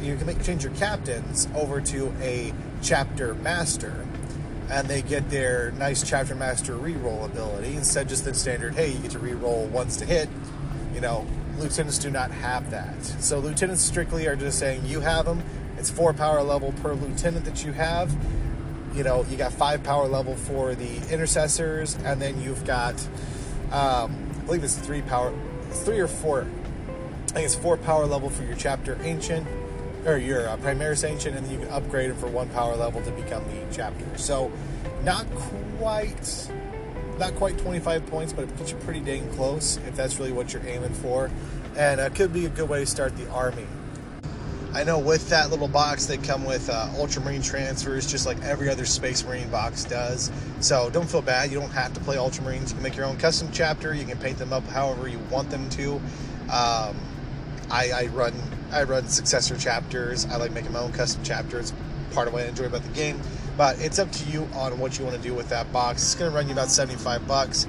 you 0.00 0.16
can 0.16 0.26
make, 0.26 0.42
change 0.42 0.64
your 0.64 0.74
captains 0.74 1.46
over 1.54 1.80
to 1.80 2.12
a 2.20 2.52
chapter 2.82 3.34
master 3.34 4.04
and 4.68 4.88
they 4.88 5.02
get 5.02 5.30
their 5.30 5.70
nice 5.72 6.02
chapter 6.02 6.34
master 6.34 6.74
reroll 6.74 7.24
ability 7.24 7.76
instead 7.76 8.08
just 8.08 8.24
the 8.24 8.34
standard 8.34 8.74
hey 8.74 8.90
you 8.90 8.98
get 8.98 9.12
to 9.12 9.18
reroll 9.18 9.68
once 9.68 9.96
to 9.96 10.04
hit 10.04 10.28
you 10.92 11.00
know 11.00 11.24
lieutenants 11.58 11.98
do 11.98 12.10
not 12.10 12.30
have 12.32 12.68
that 12.70 13.00
so 13.04 13.38
lieutenants 13.38 13.82
strictly 13.82 14.26
are 14.26 14.34
just 14.34 14.58
saying 14.58 14.84
you 14.84 14.98
have 15.00 15.24
them 15.24 15.40
it's 15.78 15.90
four 15.90 16.12
power 16.12 16.42
level 16.42 16.72
per 16.82 16.94
lieutenant 16.94 17.44
that 17.44 17.64
you 17.64 17.72
have. 17.72 18.14
You 18.94 19.04
know, 19.04 19.26
you 19.28 19.36
got 19.36 19.52
five 19.52 19.82
power 19.82 20.06
level 20.06 20.34
for 20.36 20.74
the 20.74 20.96
intercessors, 21.12 21.96
and 22.04 22.20
then 22.20 22.40
you've 22.40 22.64
got, 22.64 22.94
um, 23.70 24.30
I 24.40 24.42
believe 24.46 24.64
it's 24.64 24.76
three 24.76 25.02
power, 25.02 25.34
three 25.70 25.98
or 25.98 26.08
four. 26.08 26.46
I 27.26 27.28
think 27.30 27.44
it's 27.44 27.54
four 27.54 27.76
power 27.76 28.06
level 28.06 28.30
for 28.30 28.42
your 28.44 28.56
chapter 28.56 28.98
ancient, 29.02 29.46
or 30.06 30.16
your 30.16 30.48
uh, 30.48 30.56
Primaris 30.58 31.06
ancient, 31.06 31.36
and 31.36 31.44
then 31.44 31.52
you 31.52 31.58
can 31.58 31.68
upgrade 31.68 32.10
it 32.10 32.16
for 32.16 32.28
one 32.28 32.48
power 32.50 32.74
level 32.74 33.02
to 33.02 33.10
become 33.10 33.44
the 33.44 33.74
chapter. 33.74 34.06
So, 34.16 34.50
not 35.04 35.26
quite, 35.78 36.50
not 37.18 37.34
quite 37.34 37.58
25 37.58 38.06
points, 38.06 38.32
but 38.32 38.44
it 38.44 38.56
gets 38.56 38.70
you 38.70 38.78
pretty 38.78 39.00
dang 39.00 39.28
close 39.34 39.78
if 39.86 39.94
that's 39.94 40.18
really 40.18 40.32
what 40.32 40.54
you're 40.54 40.66
aiming 40.66 40.94
for, 40.94 41.30
and 41.76 42.00
it 42.00 42.04
uh, 42.04 42.14
could 42.14 42.32
be 42.32 42.46
a 42.46 42.48
good 42.48 42.68
way 42.68 42.80
to 42.80 42.86
start 42.86 43.14
the 43.18 43.28
army. 43.30 43.66
I 44.76 44.84
know 44.84 44.98
with 44.98 45.30
that 45.30 45.48
little 45.48 45.68
box, 45.68 46.04
they 46.04 46.18
come 46.18 46.44
with 46.44 46.68
uh, 46.68 46.90
Ultramarine 46.98 47.40
transfers, 47.40 48.06
just 48.06 48.26
like 48.26 48.38
every 48.42 48.68
other 48.68 48.84
Space 48.84 49.24
Marine 49.24 49.48
box 49.48 49.84
does. 49.84 50.30
So 50.60 50.90
don't 50.90 51.08
feel 51.08 51.22
bad. 51.22 51.50
You 51.50 51.58
don't 51.58 51.70
have 51.70 51.94
to 51.94 52.00
play 52.00 52.16
Ultramarines. 52.16 52.68
You 52.68 52.74
can 52.74 52.82
make 52.82 52.94
your 52.94 53.06
own 53.06 53.16
custom 53.16 53.48
chapter. 53.54 53.94
You 53.94 54.04
can 54.04 54.18
paint 54.18 54.36
them 54.36 54.52
up 54.52 54.66
however 54.66 55.08
you 55.08 55.18
want 55.30 55.48
them 55.48 55.70
to. 55.70 55.94
Um, 56.52 56.94
I, 57.70 57.90
I, 57.94 58.10
run 58.12 58.34
I 58.70 58.82
run 58.82 59.08
successor 59.08 59.56
chapters. 59.56 60.26
I 60.26 60.36
like 60.36 60.52
making 60.52 60.72
my 60.72 60.80
own 60.80 60.92
custom 60.92 61.24
chapters. 61.24 61.72
Part 62.10 62.28
of 62.28 62.34
what 62.34 62.42
I 62.42 62.48
enjoy 62.48 62.66
about 62.66 62.82
the 62.82 62.92
game. 62.92 63.18
But 63.56 63.80
it's 63.80 63.98
up 63.98 64.12
to 64.12 64.30
you 64.30 64.46
on 64.52 64.78
what 64.78 64.98
you 64.98 65.06
want 65.06 65.16
to 65.16 65.22
do 65.22 65.32
with 65.32 65.48
that 65.48 65.72
box. 65.72 66.02
It's 66.02 66.14
going 66.14 66.30
to 66.30 66.36
run 66.36 66.48
you 66.48 66.52
about 66.52 66.68
75 66.68 67.26
bucks. 67.26 67.66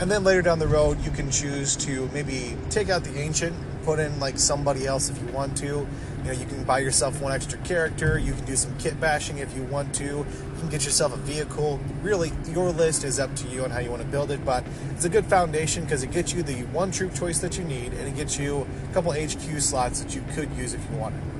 And 0.00 0.10
then 0.10 0.22
later 0.22 0.42
down 0.42 0.58
the 0.58 0.68
road, 0.68 1.02
you 1.02 1.12
can 1.12 1.30
choose 1.30 1.76
to 1.76 2.10
maybe 2.12 2.58
take 2.68 2.90
out 2.90 3.04
the 3.04 3.18
ancient, 3.18 3.56
put 3.84 3.98
in 3.98 4.18
like 4.20 4.38
somebody 4.38 4.86
else 4.86 5.10
if 5.10 5.20
you 5.20 5.26
want 5.28 5.56
to. 5.58 5.66
You 5.66 6.24
know, 6.24 6.32
you 6.32 6.46
can 6.46 6.62
buy 6.64 6.78
yourself 6.78 7.20
one 7.20 7.32
extra 7.32 7.58
character. 7.60 8.18
You 8.18 8.32
can 8.32 8.44
do 8.44 8.54
some 8.56 8.76
kit 8.78 9.00
bashing 9.00 9.38
if 9.38 9.54
you 9.56 9.64
want 9.64 9.92
to. 9.96 10.04
You 10.04 10.26
can 10.60 10.68
get 10.68 10.84
yourself 10.84 11.12
a 11.12 11.16
vehicle. 11.16 11.80
Really, 12.02 12.32
your 12.48 12.70
list 12.70 13.02
is 13.04 13.18
up 13.18 13.34
to 13.36 13.48
you 13.48 13.64
on 13.64 13.70
how 13.70 13.80
you 13.80 13.90
want 13.90 14.02
to 14.02 14.08
build 14.08 14.30
it, 14.30 14.44
but 14.44 14.64
it's 14.92 15.04
a 15.04 15.08
good 15.08 15.26
foundation 15.26 15.82
because 15.82 16.02
it 16.02 16.12
gets 16.12 16.32
you 16.32 16.42
the 16.42 16.62
one 16.66 16.92
troop 16.92 17.14
choice 17.14 17.40
that 17.40 17.58
you 17.58 17.64
need, 17.64 17.92
and 17.92 18.06
it 18.06 18.14
gets 18.14 18.38
you 18.38 18.66
a 18.90 18.94
couple 18.94 19.12
HQ 19.12 19.60
slots 19.60 20.00
that 20.00 20.14
you 20.14 20.22
could 20.34 20.50
use 20.52 20.74
if 20.74 20.90
you 20.90 20.96
wanted. 20.96 21.31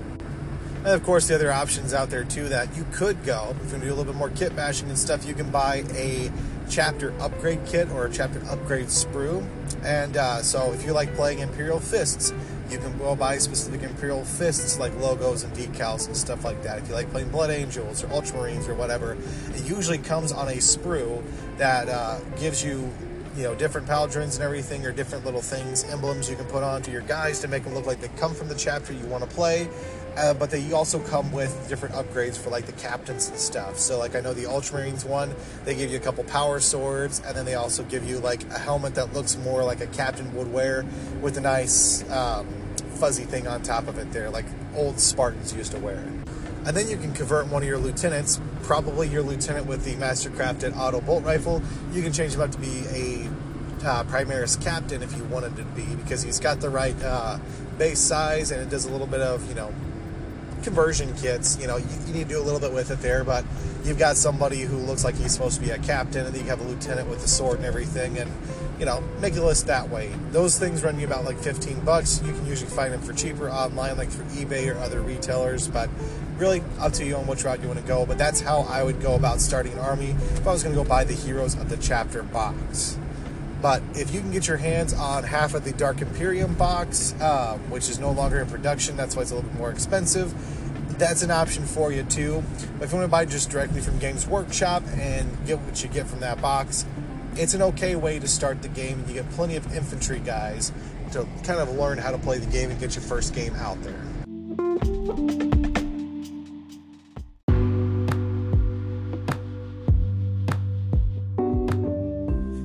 And 0.84 0.94
of 0.94 1.04
course, 1.04 1.28
the 1.28 1.36
other 1.36 1.52
options 1.52 1.94
out 1.94 2.10
there 2.10 2.24
too 2.24 2.48
that 2.48 2.76
you 2.76 2.84
could 2.92 3.24
go 3.24 3.54
if 3.62 3.72
you 3.72 3.78
to 3.78 3.84
do 3.84 3.88
a 3.88 3.94
little 3.94 4.04
bit 4.04 4.16
more 4.16 4.30
kit 4.30 4.56
bashing 4.56 4.88
and 4.88 4.98
stuff. 4.98 5.24
You 5.24 5.32
can 5.32 5.48
buy 5.48 5.84
a 5.94 6.30
chapter 6.68 7.14
upgrade 7.20 7.64
kit 7.66 7.88
or 7.90 8.06
a 8.06 8.10
chapter 8.10 8.42
upgrade 8.50 8.86
sprue. 8.86 9.46
And 9.84 10.16
uh, 10.16 10.42
so, 10.42 10.72
if 10.72 10.84
you 10.84 10.92
like 10.92 11.14
playing 11.14 11.38
Imperial 11.38 11.78
Fists, 11.78 12.32
you 12.68 12.78
can 12.78 12.98
go 12.98 13.14
buy 13.14 13.38
specific 13.38 13.82
Imperial 13.82 14.24
Fists 14.24 14.80
like 14.80 14.92
logos 14.98 15.44
and 15.44 15.52
decals 15.54 16.08
and 16.08 16.16
stuff 16.16 16.44
like 16.44 16.62
that. 16.64 16.78
If 16.78 16.88
you 16.88 16.94
like 16.94 17.10
playing 17.12 17.28
Blood 17.28 17.50
Angels 17.50 18.02
or 18.02 18.08
Ultramarines 18.08 18.68
or 18.68 18.74
whatever, 18.74 19.16
it 19.54 19.64
usually 19.64 19.98
comes 19.98 20.32
on 20.32 20.48
a 20.48 20.56
sprue 20.56 21.22
that 21.58 21.88
uh, 21.88 22.18
gives 22.40 22.64
you 22.64 22.90
you 23.36 23.44
know 23.44 23.54
different 23.54 23.86
pauldrons 23.86 24.34
and 24.34 24.42
everything 24.42 24.84
or 24.84 24.92
different 24.92 25.24
little 25.24 25.40
things 25.40 25.84
emblems 25.84 26.28
you 26.28 26.36
can 26.36 26.44
put 26.46 26.62
onto 26.62 26.90
your 26.90 27.00
guys 27.02 27.40
to 27.40 27.48
make 27.48 27.64
them 27.64 27.72
look 27.74 27.86
like 27.86 27.98
they 27.98 28.08
come 28.18 28.34
from 28.34 28.46
the 28.46 28.54
chapter 28.54 28.92
you 28.92 29.06
want 29.06 29.24
to 29.24 29.30
play 29.30 29.68
uh, 30.16 30.34
but 30.34 30.50
they 30.50 30.72
also 30.72 30.98
come 30.98 31.32
with 31.32 31.68
different 31.68 31.94
upgrades 31.94 32.38
for 32.38 32.50
like 32.50 32.66
the 32.66 32.72
captains 32.72 33.28
and 33.28 33.38
stuff. 33.38 33.78
So 33.78 33.98
like 33.98 34.14
I 34.14 34.20
know 34.20 34.34
the 34.34 34.44
Ultramarines 34.44 35.04
one, 35.04 35.34
they 35.64 35.74
give 35.74 35.90
you 35.90 35.96
a 35.96 36.00
couple 36.00 36.24
power 36.24 36.60
swords, 36.60 37.20
and 37.24 37.36
then 37.36 37.44
they 37.44 37.54
also 37.54 37.82
give 37.84 38.08
you 38.08 38.18
like 38.18 38.42
a 38.50 38.58
helmet 38.58 38.94
that 38.96 39.12
looks 39.12 39.36
more 39.38 39.64
like 39.64 39.80
a 39.80 39.86
captain 39.88 40.34
would 40.34 40.52
wear 40.52 40.84
with 41.20 41.36
a 41.36 41.40
nice 41.40 42.08
um, 42.10 42.46
fuzzy 42.94 43.24
thing 43.24 43.46
on 43.46 43.62
top 43.62 43.88
of 43.88 43.98
it 43.98 44.12
there, 44.12 44.30
like 44.30 44.46
old 44.74 45.00
Spartans 45.00 45.54
used 45.54 45.72
to 45.72 45.78
wear. 45.78 46.04
And 46.64 46.76
then 46.76 46.88
you 46.88 46.96
can 46.96 47.12
convert 47.12 47.48
one 47.48 47.62
of 47.62 47.68
your 47.68 47.78
lieutenants, 47.78 48.40
probably 48.62 49.08
your 49.08 49.22
lieutenant 49.22 49.66
with 49.66 49.84
the 49.84 49.94
mastercrafted 49.94 50.76
auto 50.76 51.00
bolt 51.00 51.24
rifle. 51.24 51.60
You 51.92 52.02
can 52.02 52.12
change 52.12 52.34
him 52.34 52.40
up 52.40 52.52
to 52.52 52.58
be 52.58 52.84
a 52.88 53.28
uh, 53.84 54.04
Primaris 54.04 54.62
captain 54.62 55.02
if 55.02 55.16
you 55.16 55.24
wanted 55.24 55.56
to 55.56 55.64
be, 55.64 55.84
because 55.96 56.22
he's 56.22 56.38
got 56.38 56.60
the 56.60 56.70
right 56.70 56.94
uh, 57.02 57.38
base 57.78 57.98
size 57.98 58.52
and 58.52 58.60
it 58.60 58.70
does 58.70 58.84
a 58.84 58.90
little 58.90 59.08
bit 59.08 59.20
of 59.20 59.48
you 59.48 59.54
know 59.54 59.74
conversion 60.62 61.14
kits. 61.16 61.58
You 61.60 61.66
know, 61.66 61.76
you, 61.76 61.86
you, 62.06 62.12
need 62.12 62.28
to 62.28 62.34
do 62.34 62.40
a 62.40 62.44
little 62.44 62.60
bit 62.60 62.72
with 62.72 62.90
it 62.90 63.00
there, 63.00 63.24
but 63.24 63.44
you've 63.84 63.98
got 63.98 64.16
somebody 64.16 64.60
who 64.60 64.76
looks 64.78 65.04
like 65.04 65.14
he's 65.16 65.32
supposed 65.32 65.60
to 65.60 65.64
be 65.64 65.70
a 65.70 65.78
captain, 65.78 66.26
and 66.26 66.34
then 66.34 66.42
you 66.42 66.50
have 66.50 66.60
a 66.60 66.64
lieutenant 66.64 67.08
with 67.08 67.20
the 67.20 67.28
sword 67.28 67.58
and 67.58 67.66
everything, 67.66 68.18
and 68.18 68.30
you 68.78 68.86
know, 68.86 69.00
make 69.20 69.36
a 69.36 69.40
list 69.40 69.66
that 69.68 69.88
way. 69.90 70.10
Those 70.30 70.58
things 70.58 70.82
run 70.82 70.98
you 70.98 71.06
about 71.06 71.24
like 71.24 71.38
15 71.38 71.80
bucks. 71.80 72.20
You 72.24 72.32
can 72.32 72.46
usually 72.46 72.70
find 72.70 72.92
them 72.92 73.00
for 73.00 73.12
cheaper 73.12 73.48
online, 73.48 73.96
like 73.96 74.10
through 74.10 74.24
eBay 74.26 74.74
or 74.74 74.78
other 74.78 75.00
retailers, 75.00 75.68
but 75.68 75.88
really 76.38 76.62
up 76.80 76.92
to 76.94 77.04
you 77.04 77.16
on 77.16 77.26
which 77.26 77.44
route 77.44 77.60
you 77.60 77.68
want 77.68 77.78
to 77.78 77.86
go. 77.86 78.04
But 78.06 78.18
that's 78.18 78.40
how 78.40 78.62
I 78.62 78.82
would 78.82 79.00
go 79.00 79.14
about 79.14 79.40
starting 79.40 79.74
an 79.74 79.78
army 79.78 80.16
if 80.34 80.46
I 80.46 80.52
was 80.52 80.62
going 80.62 80.74
to 80.74 80.82
go 80.82 80.88
buy 80.88 81.04
the 81.04 81.14
Heroes 81.14 81.54
of 81.54 81.68
the 81.68 81.76
Chapter 81.76 82.22
box. 82.22 82.98
But 83.62 83.80
if 83.94 84.12
you 84.12 84.20
can 84.20 84.32
get 84.32 84.48
your 84.48 84.56
hands 84.56 84.92
on 84.92 85.22
half 85.22 85.54
of 85.54 85.64
the 85.64 85.72
Dark 85.72 86.02
Imperium 86.02 86.54
box, 86.54 87.14
um, 87.22 87.60
which 87.70 87.88
is 87.88 88.00
no 88.00 88.10
longer 88.10 88.40
in 88.40 88.48
production, 88.48 88.96
that's 88.96 89.14
why 89.14 89.22
it's 89.22 89.30
a 89.30 89.36
little 89.36 89.48
bit 89.48 89.58
more 89.58 89.70
expensive. 89.70 90.34
That's 90.98 91.22
an 91.22 91.30
option 91.30 91.64
for 91.64 91.92
you 91.92 92.02
too. 92.02 92.42
But 92.78 92.84
if 92.84 92.90
you 92.92 92.98
want 92.98 93.06
to 93.06 93.10
buy 93.10 93.24
just 93.24 93.50
directly 93.50 93.80
from 93.80 94.00
Games 94.00 94.26
Workshop 94.26 94.82
and 94.96 95.46
get 95.46 95.60
what 95.60 95.80
you 95.82 95.88
get 95.88 96.08
from 96.08 96.20
that 96.20 96.42
box, 96.42 96.84
it's 97.36 97.54
an 97.54 97.62
okay 97.62 97.94
way 97.94 98.18
to 98.18 98.26
start 98.26 98.62
the 98.62 98.68
game. 98.68 99.04
You 99.06 99.14
get 99.14 99.30
plenty 99.30 99.54
of 99.56 99.72
infantry 99.74 100.18
guys 100.18 100.72
to 101.12 101.26
kind 101.44 101.60
of 101.60 101.70
learn 101.70 101.98
how 101.98 102.10
to 102.10 102.18
play 102.18 102.38
the 102.38 102.50
game 102.50 102.70
and 102.70 102.80
get 102.80 102.96
your 102.96 103.02
first 103.02 103.32
game 103.32 103.54
out 103.54 103.78
there. 103.82 104.02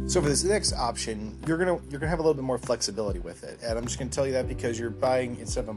So 0.08 0.22
for 0.22 0.30
this 0.30 0.46
next 0.46 0.72
option, 0.72 1.38
you're 1.46 1.58
gonna 1.58 1.80
you're 1.90 2.00
gonna 2.00 2.10
have 2.10 2.20
a 2.20 2.22
little 2.22 2.34
bit 2.34 2.46
more 2.46 2.58
flexibility 2.58 3.20
with 3.20 3.44
it, 3.44 3.60
and 3.62 3.78
I'm 3.78 3.84
just 3.84 4.00
gonna 4.00 4.10
tell 4.10 4.26
you 4.26 4.32
that 4.34 4.48
because 4.48 4.80
you're 4.80 4.90
buying 4.90 5.38
instead 5.38 5.68
of 5.68 5.76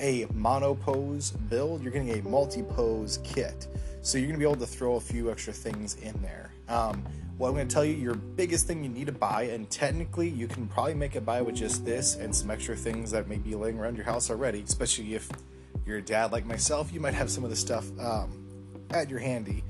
a, 0.00 0.24
a 0.24 0.26
monopose 0.32 1.30
build, 1.30 1.80
you're 1.80 1.92
getting 1.92 2.18
a 2.18 2.22
multi-pose 2.28 3.20
kit. 3.22 3.68
So 4.02 4.18
you're 4.18 4.26
gonna 4.26 4.40
be 4.40 4.44
able 4.44 4.56
to 4.56 4.66
throw 4.66 4.96
a 4.96 5.00
few 5.00 5.30
extra 5.30 5.52
things 5.52 5.94
in 6.02 6.20
there. 6.20 6.50
Um, 6.68 7.04
what 7.38 7.48
I'm 7.48 7.54
gonna 7.54 7.66
tell 7.66 7.84
you, 7.84 7.94
your 7.94 8.16
biggest 8.16 8.66
thing 8.66 8.82
you 8.82 8.90
need 8.90 9.06
to 9.06 9.12
buy, 9.12 9.42
and 9.42 9.70
technically 9.70 10.28
you 10.28 10.48
can 10.48 10.66
probably 10.66 10.94
make 10.94 11.14
it 11.14 11.24
buy 11.24 11.40
with 11.40 11.54
just 11.54 11.84
this 11.84 12.16
and 12.16 12.34
some 12.34 12.50
extra 12.50 12.74
things 12.74 13.12
that 13.12 13.28
may 13.28 13.38
be 13.38 13.54
laying 13.54 13.78
around 13.78 13.94
your 13.94 14.04
house 14.04 14.30
already, 14.30 14.62
especially 14.62 15.14
if 15.14 15.30
you're 15.86 15.98
a 15.98 16.02
dad 16.02 16.32
like 16.32 16.44
myself, 16.44 16.92
you 16.92 16.98
might 16.98 17.14
have 17.14 17.30
some 17.30 17.44
of 17.44 17.50
the 17.50 17.56
stuff 17.56 17.86
um, 18.00 18.44
at 18.90 19.08
your 19.08 19.20
handy. 19.20 19.62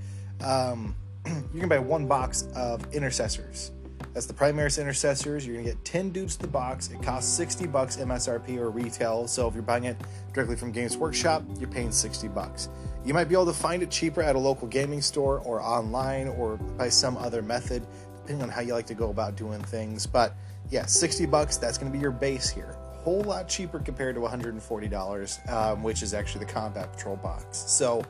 Um, 0.42 0.96
you 1.54 1.60
can 1.60 1.68
buy 1.68 1.78
one 1.78 2.06
box 2.06 2.48
of 2.54 2.86
intercessors. 2.92 3.72
That's 4.12 4.26
the 4.26 4.34
Primaris 4.34 4.80
Intercessors. 4.80 5.46
You're 5.46 5.56
gonna 5.56 5.68
get 5.68 5.84
10 5.84 6.10
dudes 6.10 6.36
to 6.36 6.42
the 6.42 6.48
box. 6.48 6.90
It 6.90 7.02
costs 7.02 7.32
60 7.34 7.66
bucks 7.66 7.96
MSRP 7.96 8.58
or 8.58 8.70
retail. 8.70 9.26
So 9.26 9.48
if 9.48 9.54
you're 9.54 9.62
buying 9.62 9.84
it 9.84 9.96
directly 10.32 10.56
from 10.56 10.70
Games 10.70 10.96
Workshop, 10.96 11.42
you're 11.58 11.68
paying 11.68 11.90
60 11.90 12.28
bucks. 12.28 12.68
You 13.04 13.12
might 13.12 13.24
be 13.24 13.34
able 13.34 13.46
to 13.46 13.52
find 13.52 13.82
it 13.82 13.90
cheaper 13.90 14.22
at 14.22 14.36
a 14.36 14.38
local 14.38 14.68
gaming 14.68 15.00
store 15.00 15.40
or 15.40 15.60
online 15.60 16.28
or 16.28 16.56
by 16.56 16.88
some 16.88 17.16
other 17.16 17.42
method, 17.42 17.84
depending 18.18 18.42
on 18.42 18.50
how 18.50 18.60
you 18.60 18.72
like 18.72 18.86
to 18.86 18.94
go 18.94 19.10
about 19.10 19.36
doing 19.36 19.60
things. 19.62 20.06
But 20.06 20.34
yeah, 20.70 20.86
60 20.86 21.26
bucks, 21.26 21.56
that's 21.56 21.78
gonna 21.78 21.90
be 21.90 21.98
your 21.98 22.12
base 22.12 22.50
here. 22.50 22.76
Whole 23.02 23.22
lot 23.22 23.48
cheaper 23.48 23.80
compared 23.80 24.14
to 24.14 24.20
$140, 24.20 25.52
um, 25.52 25.82
which 25.82 26.02
is 26.02 26.14
actually 26.14 26.44
the 26.44 26.52
Combat 26.52 26.92
Patrol 26.92 27.16
box. 27.16 27.64
So 27.66 28.04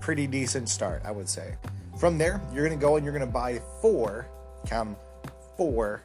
pretty 0.00 0.26
decent 0.26 0.68
start, 0.68 1.02
I 1.04 1.12
would 1.12 1.28
say. 1.28 1.54
From 1.98 2.16
there, 2.16 2.40
you're 2.52 2.62
gonna 2.66 2.80
go 2.80 2.94
and 2.94 3.04
you're 3.04 3.12
gonna 3.12 3.26
buy 3.26 3.60
four, 3.82 4.28
count 4.66 4.96
four 5.56 6.02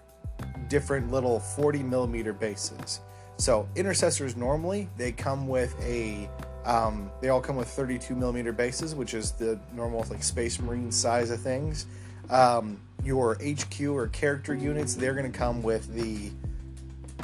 different 0.67 1.11
little 1.11 1.39
40 1.39 1.83
millimeter 1.83 2.33
bases. 2.33 3.01
So 3.37 3.69
intercessors 3.75 4.35
normally 4.35 4.89
they 4.97 5.11
come 5.11 5.47
with 5.47 5.75
a 5.81 6.27
um, 6.65 7.11
they 7.21 7.29
all 7.29 7.41
come 7.41 7.57
with 7.57 7.67
32 7.67 8.15
millimeter 8.15 8.51
bases, 8.51 8.95
which 8.95 9.13
is 9.13 9.31
the 9.33 9.59
normal 9.73 10.03
like 10.09 10.23
Space 10.23 10.59
Marine 10.59 10.91
size 10.91 11.29
of 11.29 11.39
things. 11.41 11.85
Um, 12.29 12.81
your 13.03 13.35
HQ 13.35 13.81
or 13.81 14.07
character 14.07 14.55
units 14.55 14.95
they're 14.95 15.13
going 15.13 15.31
to 15.31 15.37
come 15.37 15.61
with 15.61 15.93
the 15.93 16.31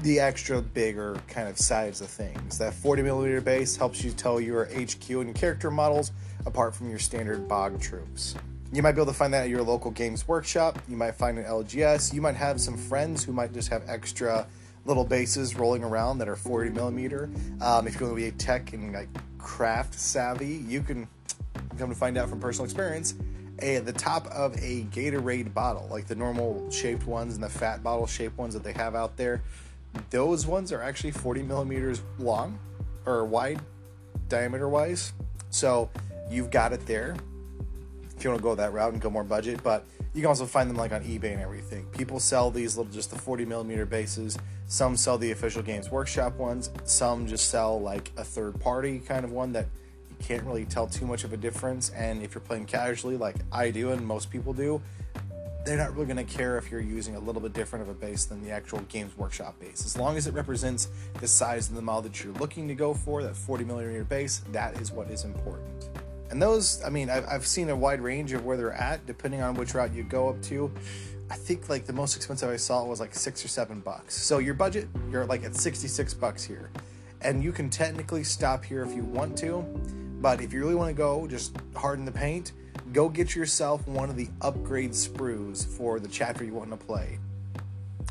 the 0.03 0.19
extra 0.19 0.61
bigger 0.61 1.19
kind 1.27 1.49
of 1.49 1.57
size 1.57 2.01
of 2.01 2.07
things. 2.07 2.59
That 2.59 2.75
40 2.75 3.01
millimeter 3.01 3.41
base 3.41 3.75
helps 3.75 4.03
you 4.03 4.11
tell 4.11 4.39
your 4.39 4.65
HQ 4.65 5.09
and 5.09 5.33
character 5.33 5.71
models 5.71 6.11
apart 6.45 6.75
from 6.75 6.89
your 6.89 6.99
standard 6.99 7.47
bog 7.47 7.81
troops. 7.81 8.35
You 8.71 8.83
might 8.83 8.91
be 8.91 9.01
able 9.01 9.11
to 9.11 9.17
find 9.17 9.33
that 9.33 9.43
at 9.45 9.49
your 9.49 9.63
local 9.63 9.89
games 9.89 10.27
workshop. 10.27 10.77
You 10.88 10.95
might 10.95 11.15
find 11.15 11.39
an 11.39 11.45
LGS. 11.45 12.13
You 12.13 12.21
might 12.21 12.35
have 12.35 12.61
some 12.61 12.77
friends 12.77 13.23
who 13.23 13.33
might 13.33 13.51
just 13.51 13.69
have 13.69 13.81
extra 13.88 14.45
little 14.85 15.03
bases 15.03 15.55
rolling 15.55 15.83
around 15.83 16.19
that 16.19 16.29
are 16.29 16.35
40 16.35 16.69
millimeter. 16.69 17.31
Um, 17.61 17.88
if 17.88 17.93
you're 17.93 18.01
going 18.01 18.11
to 18.11 18.15
be 18.15 18.27
a 18.27 18.31
tech 18.31 18.73
and 18.73 18.93
like 18.93 19.09
craft 19.39 19.95
savvy, 19.95 20.63
you 20.67 20.83
can 20.83 21.07
come 21.79 21.89
to 21.89 21.95
find 21.95 22.15
out 22.15 22.29
from 22.29 22.39
personal 22.39 22.65
experience. 22.65 23.15
A, 23.61 23.79
the 23.79 23.91
top 23.91 24.27
of 24.27 24.53
a 24.57 24.83
Gatorade 24.85 25.51
bottle, 25.51 25.88
like 25.89 26.05
the 26.05 26.15
normal 26.15 26.69
shaped 26.69 27.07
ones 27.07 27.33
and 27.33 27.43
the 27.43 27.49
fat 27.49 27.83
bottle 27.83 28.05
shaped 28.05 28.38
ones 28.38 28.53
that 28.53 28.63
they 28.63 28.73
have 28.73 28.93
out 28.93 29.17
there, 29.17 29.41
those 30.11 30.45
ones 30.45 30.71
are 30.71 30.81
actually 30.81 31.11
40 31.11 31.41
millimeters 31.41 32.01
long 32.19 32.59
or 33.07 33.25
wide, 33.25 33.59
diameter 34.27 34.69
wise. 34.69 35.13
So 35.49 35.89
you've 36.29 36.51
got 36.51 36.71
it 36.71 36.85
there 36.85 37.17
if 38.19 38.25
you 38.25 38.29
want 38.31 38.41
to 38.41 38.43
go 38.43 38.55
that 38.55 38.73
route 38.73 38.91
and 38.91 39.01
go 39.01 39.09
more 39.09 39.23
budget. 39.23 39.63
But 39.63 39.85
you 40.13 40.21
can 40.21 40.27
also 40.27 40.45
find 40.45 40.69
them 40.69 40.77
like 40.77 40.91
on 40.91 41.03
eBay 41.03 41.33
and 41.33 41.41
everything. 41.41 41.85
People 41.85 42.19
sell 42.19 42.51
these 42.51 42.75
little, 42.75 42.91
just 42.91 43.11
the 43.11 43.17
40 43.17 43.45
millimeter 43.45 43.85
bases. 43.85 44.38
Some 44.67 44.97
sell 44.97 45.17
the 45.17 45.31
official 45.31 45.63
Games 45.63 45.89
Workshop 45.89 46.35
ones. 46.35 46.69
Some 46.83 47.27
just 47.27 47.49
sell 47.49 47.79
like 47.79 48.11
a 48.17 48.23
third 48.23 48.59
party 48.59 48.99
kind 48.99 49.23
of 49.23 49.31
one 49.31 49.53
that 49.53 49.67
you 50.09 50.15
can't 50.19 50.43
really 50.43 50.65
tell 50.65 50.85
too 50.85 51.05
much 51.05 51.23
of 51.23 51.31
a 51.31 51.38
difference. 51.38 51.91
And 51.91 52.21
if 52.21 52.35
you're 52.35 52.41
playing 52.41 52.65
casually, 52.65 53.15
like 53.15 53.38
I 53.51 53.71
do 53.71 53.91
and 53.91 54.05
most 54.05 54.29
people 54.29 54.51
do, 54.51 54.81
they're 55.65 55.77
not 55.77 55.93
really 55.93 56.13
going 56.13 56.25
to 56.25 56.38
care 56.38 56.57
if 56.57 56.71
you're 56.71 56.81
using 56.81 57.15
a 57.15 57.19
little 57.19 57.41
bit 57.41 57.53
different 57.53 57.83
of 57.83 57.89
a 57.89 57.93
base 57.93 58.25
than 58.25 58.43
the 58.43 58.51
actual 58.51 58.79
Games 58.89 59.17
Workshop 59.17 59.59
base. 59.59 59.85
As 59.85 59.97
long 59.97 60.17
as 60.17 60.27
it 60.27 60.33
represents 60.33 60.89
the 61.21 61.27
size 61.27 61.69
and 61.69 61.77
the 61.77 61.81
model 61.81 62.01
that 62.03 62.23
you're 62.23 62.33
looking 62.33 62.67
to 62.67 62.75
go 62.75 62.93
for, 62.93 63.23
that 63.23 63.35
40 63.35 63.63
millimeter 63.63 64.03
base, 64.03 64.41
that 64.51 64.79
is 64.81 64.91
what 64.91 65.09
is 65.09 65.23
important. 65.23 65.89
And 66.29 66.41
those, 66.41 66.83
I 66.83 66.89
mean, 66.89 67.09
I've, 67.09 67.27
I've 67.27 67.48
seen 67.48 67.69
a 67.69 67.75
wide 67.75 68.01
range 68.01 68.33
of 68.33 68.45
where 68.45 68.55
they're 68.55 68.74
at, 68.74 69.05
depending 69.05 69.41
on 69.41 69.55
which 69.55 69.74
route 69.74 69.93
you 69.93 70.03
go 70.03 70.29
up 70.29 70.41
to. 70.43 70.71
I 71.31 71.36
think 71.36 71.69
like 71.69 71.86
the 71.86 71.93
most 71.93 72.15
expensive 72.15 72.50
I 72.50 72.57
saw 72.57 72.83
was 72.83 73.00
like 73.00 73.13
six 73.13 73.43
or 73.43 73.48
seven 73.48 73.79
bucks. 73.81 74.15
So 74.15 74.39
your 74.39 74.53
budget, 74.53 74.88
you're 75.12 75.25
like 75.25 75.43
at 75.43 75.55
66 75.55 76.13
bucks 76.15 76.43
here. 76.43 76.69
And 77.21 77.43
you 77.43 77.51
can 77.51 77.69
technically 77.69 78.24
stop 78.24 78.63
here 78.63 78.83
if 78.83 78.95
you 78.95 79.03
want 79.03 79.38
to. 79.39 79.62
But 80.21 80.41
if 80.41 80.53
you 80.53 80.59
really 80.59 80.75
want 80.75 80.89
to 80.89 80.95
go, 80.95 81.27
just 81.27 81.55
harden 81.75 82.05
the 82.05 82.12
paint, 82.12 82.51
go 82.93 83.09
get 83.09 83.36
yourself 83.36 83.88
one 83.88 84.09
of 84.09 84.15
the 84.15 84.27
upgrade 84.41 84.91
sprues 84.91 85.65
for 85.65 86.00
the 86.00 86.07
chapter 86.07 86.43
you 86.43 86.53
want 86.53 86.71
to 86.71 86.77
play. 86.77 87.19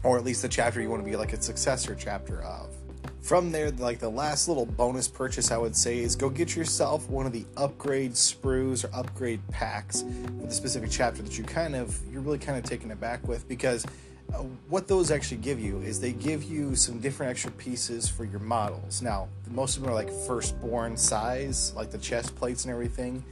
Or 0.04 0.16
at 0.16 0.24
least 0.24 0.42
the 0.42 0.48
chapter 0.48 0.80
you 0.80 0.88
want 0.88 1.02
to 1.02 1.08
be 1.08 1.16
like 1.16 1.32
a 1.32 1.42
successor 1.42 1.94
chapter 1.94 2.42
of. 2.42 2.70
From 3.28 3.52
there, 3.52 3.70
like 3.72 3.98
the 3.98 4.08
last 4.08 4.48
little 4.48 4.64
bonus 4.64 5.06
purchase 5.06 5.50
I 5.50 5.58
would 5.58 5.76
say 5.76 5.98
is 5.98 6.16
go 6.16 6.30
get 6.30 6.56
yourself 6.56 7.10
one 7.10 7.26
of 7.26 7.32
the 7.32 7.44
upgrade 7.58 8.12
sprues 8.12 8.86
or 8.86 8.96
upgrade 8.96 9.46
packs 9.48 10.00
for 10.00 10.46
the 10.46 10.50
specific 10.50 10.88
chapter 10.90 11.20
that 11.20 11.36
you 11.36 11.44
kind 11.44 11.76
of 11.76 12.00
you're 12.10 12.22
really 12.22 12.38
kind 12.38 12.56
of 12.56 12.64
taken 12.64 12.90
aback 12.90 13.28
with 13.28 13.46
because 13.46 13.84
uh, 14.32 14.38
what 14.70 14.88
those 14.88 15.10
actually 15.10 15.36
give 15.36 15.60
you 15.60 15.78
is 15.80 16.00
they 16.00 16.12
give 16.12 16.42
you 16.42 16.74
some 16.74 17.00
different 17.00 17.28
extra 17.28 17.50
pieces 17.50 18.08
for 18.08 18.24
your 18.24 18.40
models. 18.40 19.02
Now, 19.02 19.28
most 19.50 19.76
of 19.76 19.82
them 19.82 19.90
are 19.90 19.94
like 19.94 20.10
firstborn 20.10 20.96
size, 20.96 21.74
like 21.74 21.90
the 21.90 21.98
chest 21.98 22.34
plates 22.34 22.64
and 22.64 22.72
everything 22.72 23.22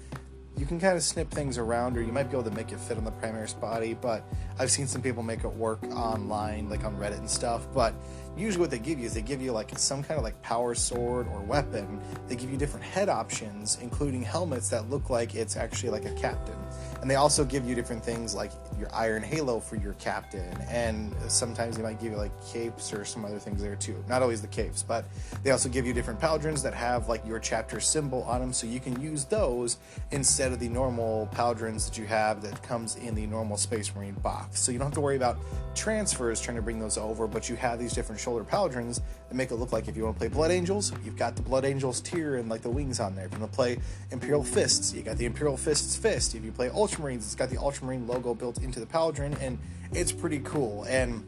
you 0.59 0.65
can 0.65 0.81
kind 0.81 0.97
of 0.97 1.03
snip 1.03 1.31
things 1.31 1.59
around 1.59 1.97
or 1.99 2.03
you 2.03 2.13
might 2.13 2.31
be 2.31 2.37
able 2.37 2.49
to 2.49 2.57
make 2.57 2.73
it 2.73 2.81
fit 2.81 2.97
on 2.97 3.05
the 3.05 3.11
Primaris 3.13 3.59
body 3.61 3.95
but 3.95 4.25
i've 4.59 4.71
seen 4.71 4.87
some 4.87 5.03
people 5.03 5.23
make 5.23 5.45
it 5.45 5.53
work 5.53 5.83
online 5.93 6.69
like 6.71 6.85
on 6.85 6.97
reddit 6.97 7.19
and 7.19 7.29
stuff 7.29 7.67
but 7.75 7.95
usually 8.37 8.61
what 8.61 8.71
they 8.71 8.79
give 8.79 8.99
you 8.99 9.07
is 9.07 9.15
they 9.15 9.23
give 9.23 9.41
you 9.41 9.53
like 9.53 9.77
some 9.79 10.03
kind 10.03 10.19
of 10.19 10.25
like 10.25 10.41
power 10.43 10.75
sword 10.75 11.27
or 11.29 11.41
weapon. 11.41 12.01
They 12.29 12.37
give 12.37 12.51
you 12.51 12.59
different 12.59 12.85
head 12.85 13.09
options 13.09 13.79
including 13.81 14.23
helmets 14.23 14.69
that 14.71 14.91
look 14.91 15.11
like 15.11 15.35
it's 15.35 15.57
actually 15.57 15.91
like 15.91 16.05
a 16.05 16.13
captain 16.15 16.57
and 17.01 17.11
they 17.11 17.17
also 17.17 17.45
give 17.45 17.69
you 17.69 17.75
different 17.75 18.05
things 18.05 18.35
like 18.35 18.51
your 18.79 18.93
iron 18.95 19.23
halo 19.23 19.61
for 19.61 19.77
your 19.77 19.95
captain 19.95 20.57
and 20.69 21.15
sometimes 21.29 21.77
they 21.77 21.83
might 21.83 22.01
give 22.01 22.13
you 22.13 22.19
like 22.19 22.33
capes 22.47 22.93
or 22.93 23.05
some 23.05 23.25
other 23.25 23.39
things 23.39 23.63
there 23.63 23.77
too. 23.77 24.03
Not 24.09 24.23
always 24.23 24.41
the 24.41 24.49
capes 24.49 24.83
but 24.83 25.05
they 25.43 25.51
also 25.51 25.69
give 25.69 25.87
you 25.87 25.93
different 25.93 26.21
pauldrons 26.21 26.63
that 26.63 26.75
have 26.75 27.09
like 27.09 27.25
your 27.27 27.39
chapter 27.39 27.81
symbol 27.81 28.23
on 28.25 28.41
them 28.41 28.53
so 28.53 28.67
you 28.67 28.81
can 28.81 29.01
use 29.01 29.25
those 29.25 29.79
instead 30.11 30.53
of 30.53 30.59
the 30.59 30.69
normal 30.69 31.29
pauldrons 31.35 31.87
that 31.89 31.99
you 31.99 32.07
have 32.07 32.43
that 32.43 32.63
comes 32.63 32.97
in 32.97 33.15
the 33.15 33.27
normal 33.27 33.57
space 33.57 33.95
marine 33.95 34.15
box. 34.15 34.61
So 34.61 34.73
you 34.73 34.79
don't 34.79 34.87
have 34.87 34.95
to 34.95 35.01
worry 35.01 35.17
about 35.17 35.39
transfers 35.75 36.41
trying 36.41 36.57
to 36.57 36.63
bring 36.63 36.79
those 36.79 36.99
over 36.99 37.27
but 37.27 37.49
you 37.49 37.57
have 37.57 37.79
these 37.79 37.93
different 37.93 38.21
shoulder 38.21 38.45
pauldrons 38.45 39.01
that 39.29 39.35
make 39.35 39.51
it 39.51 39.57
look 39.57 39.73
like 39.73 39.89
if 39.89 39.97
you 39.97 40.05
want 40.05 40.17
to 40.17 40.21
play 40.21 40.29
blood 40.29 40.51
angels 40.51 40.93
you've 41.05 41.17
got 41.17 41.37
the 41.37 41.43
blood 41.43 41.65
angels 41.65 42.01
tier 42.01 42.37
and 42.37 42.49
like 42.49 42.63
the 42.63 42.71
wings 42.71 43.01
on 43.01 43.15
there. 43.15 43.27
If 43.27 43.33
you 43.33 43.41
want 43.41 43.53
to 43.53 43.57
play 43.57 43.79
imperial 44.11 44.45
fists 44.45 44.95
you 44.95 45.03
got 45.03 45.17
the 45.17 45.27
imperial 45.27 45.57
fists 45.57 45.97
fist. 45.97 46.35
If 46.35 46.45
you 46.45 46.53
play 46.53 46.69
ultramarines 46.69 47.19
it's 47.19 47.35
got 47.35 47.51
the 47.51 47.59
ultramarine 47.59 48.07
logo 48.07 48.35
built 48.35 48.63
into 48.63 48.81
the 48.81 48.87
pauldron 48.87 49.41
and 49.41 49.59
it's 49.93 50.13
pretty 50.13 50.41
cool. 50.41 50.85
And 50.85 51.25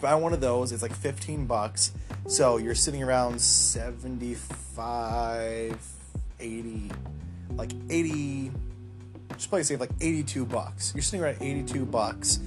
buy 0.00 0.14
one 0.14 0.32
of 0.32 0.40
those 0.40 0.72
it's 0.72 0.82
like 0.82 0.94
15 0.94 1.46
bucks. 1.46 1.92
So 2.26 2.58
you're 2.58 2.74
sitting 2.74 3.02
around 3.02 3.40
75 3.40 5.78
80 6.40 6.90
like 7.56 7.70
80 7.88 8.50
just 9.36 9.50
play 9.50 9.62
safe 9.62 9.80
like 9.80 9.90
82 10.00 10.46
bucks. 10.46 10.92
You're 10.94 11.02
sitting 11.02 11.24
around 11.24 11.38
82 11.40 11.84
bucks 11.86 12.38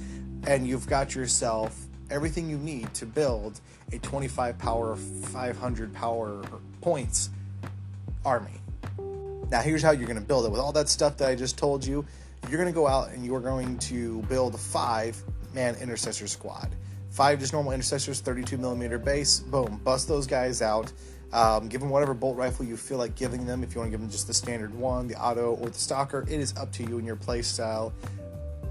and 0.45 0.67
you've 0.67 0.87
got 0.87 1.15
yourself 1.15 1.86
everything 2.09 2.49
you 2.49 2.57
need 2.57 2.93
to 2.93 3.05
build 3.05 3.59
a 3.91 3.99
25 3.99 4.57
power 4.57 4.95
500 4.95 5.93
power 5.93 6.43
points 6.81 7.29
army 8.25 8.61
now 9.49 9.61
here's 9.61 9.81
how 9.81 9.91
you're 9.91 10.07
going 10.07 10.19
to 10.19 10.25
build 10.25 10.45
it 10.45 10.51
with 10.51 10.59
all 10.59 10.71
that 10.71 10.89
stuff 10.89 11.17
that 11.17 11.29
i 11.29 11.35
just 11.35 11.57
told 11.57 11.85
you 11.85 12.05
you're 12.49 12.59
going 12.59 12.71
to 12.71 12.75
go 12.75 12.87
out 12.87 13.09
and 13.09 13.25
you're 13.25 13.41
going 13.41 13.77
to 13.79 14.21
build 14.23 14.55
a 14.55 14.57
five 14.57 15.21
man 15.53 15.75
intercessor 15.75 16.27
squad. 16.27 16.69
Five 17.09 17.39
just 17.39 17.51
normal 17.51 17.71
intercessors, 17.71 18.21
32 18.21 18.57
millimeter 18.57 18.97
base. 18.97 19.39
Boom, 19.39 19.81
bust 19.83 20.07
those 20.07 20.27
guys 20.27 20.61
out. 20.61 20.91
Um, 21.33 21.67
give 21.67 21.81
them 21.81 21.89
whatever 21.89 22.13
bolt 22.13 22.37
rifle 22.37 22.65
you 22.65 22.77
feel 22.77 22.97
like 22.97 23.15
giving 23.15 23.45
them. 23.45 23.63
If 23.63 23.73
you 23.73 23.81
want 23.81 23.87
to 23.87 23.91
give 23.91 23.99
them 23.99 24.09
just 24.09 24.27
the 24.27 24.33
standard 24.33 24.73
one, 24.73 25.07
the 25.07 25.21
auto, 25.21 25.55
or 25.55 25.69
the 25.69 25.77
stalker, 25.77 26.21
it 26.21 26.39
is 26.39 26.55
up 26.55 26.71
to 26.73 26.83
you 26.83 26.97
and 26.99 27.05
your 27.05 27.17
play 27.17 27.41
style. 27.41 27.91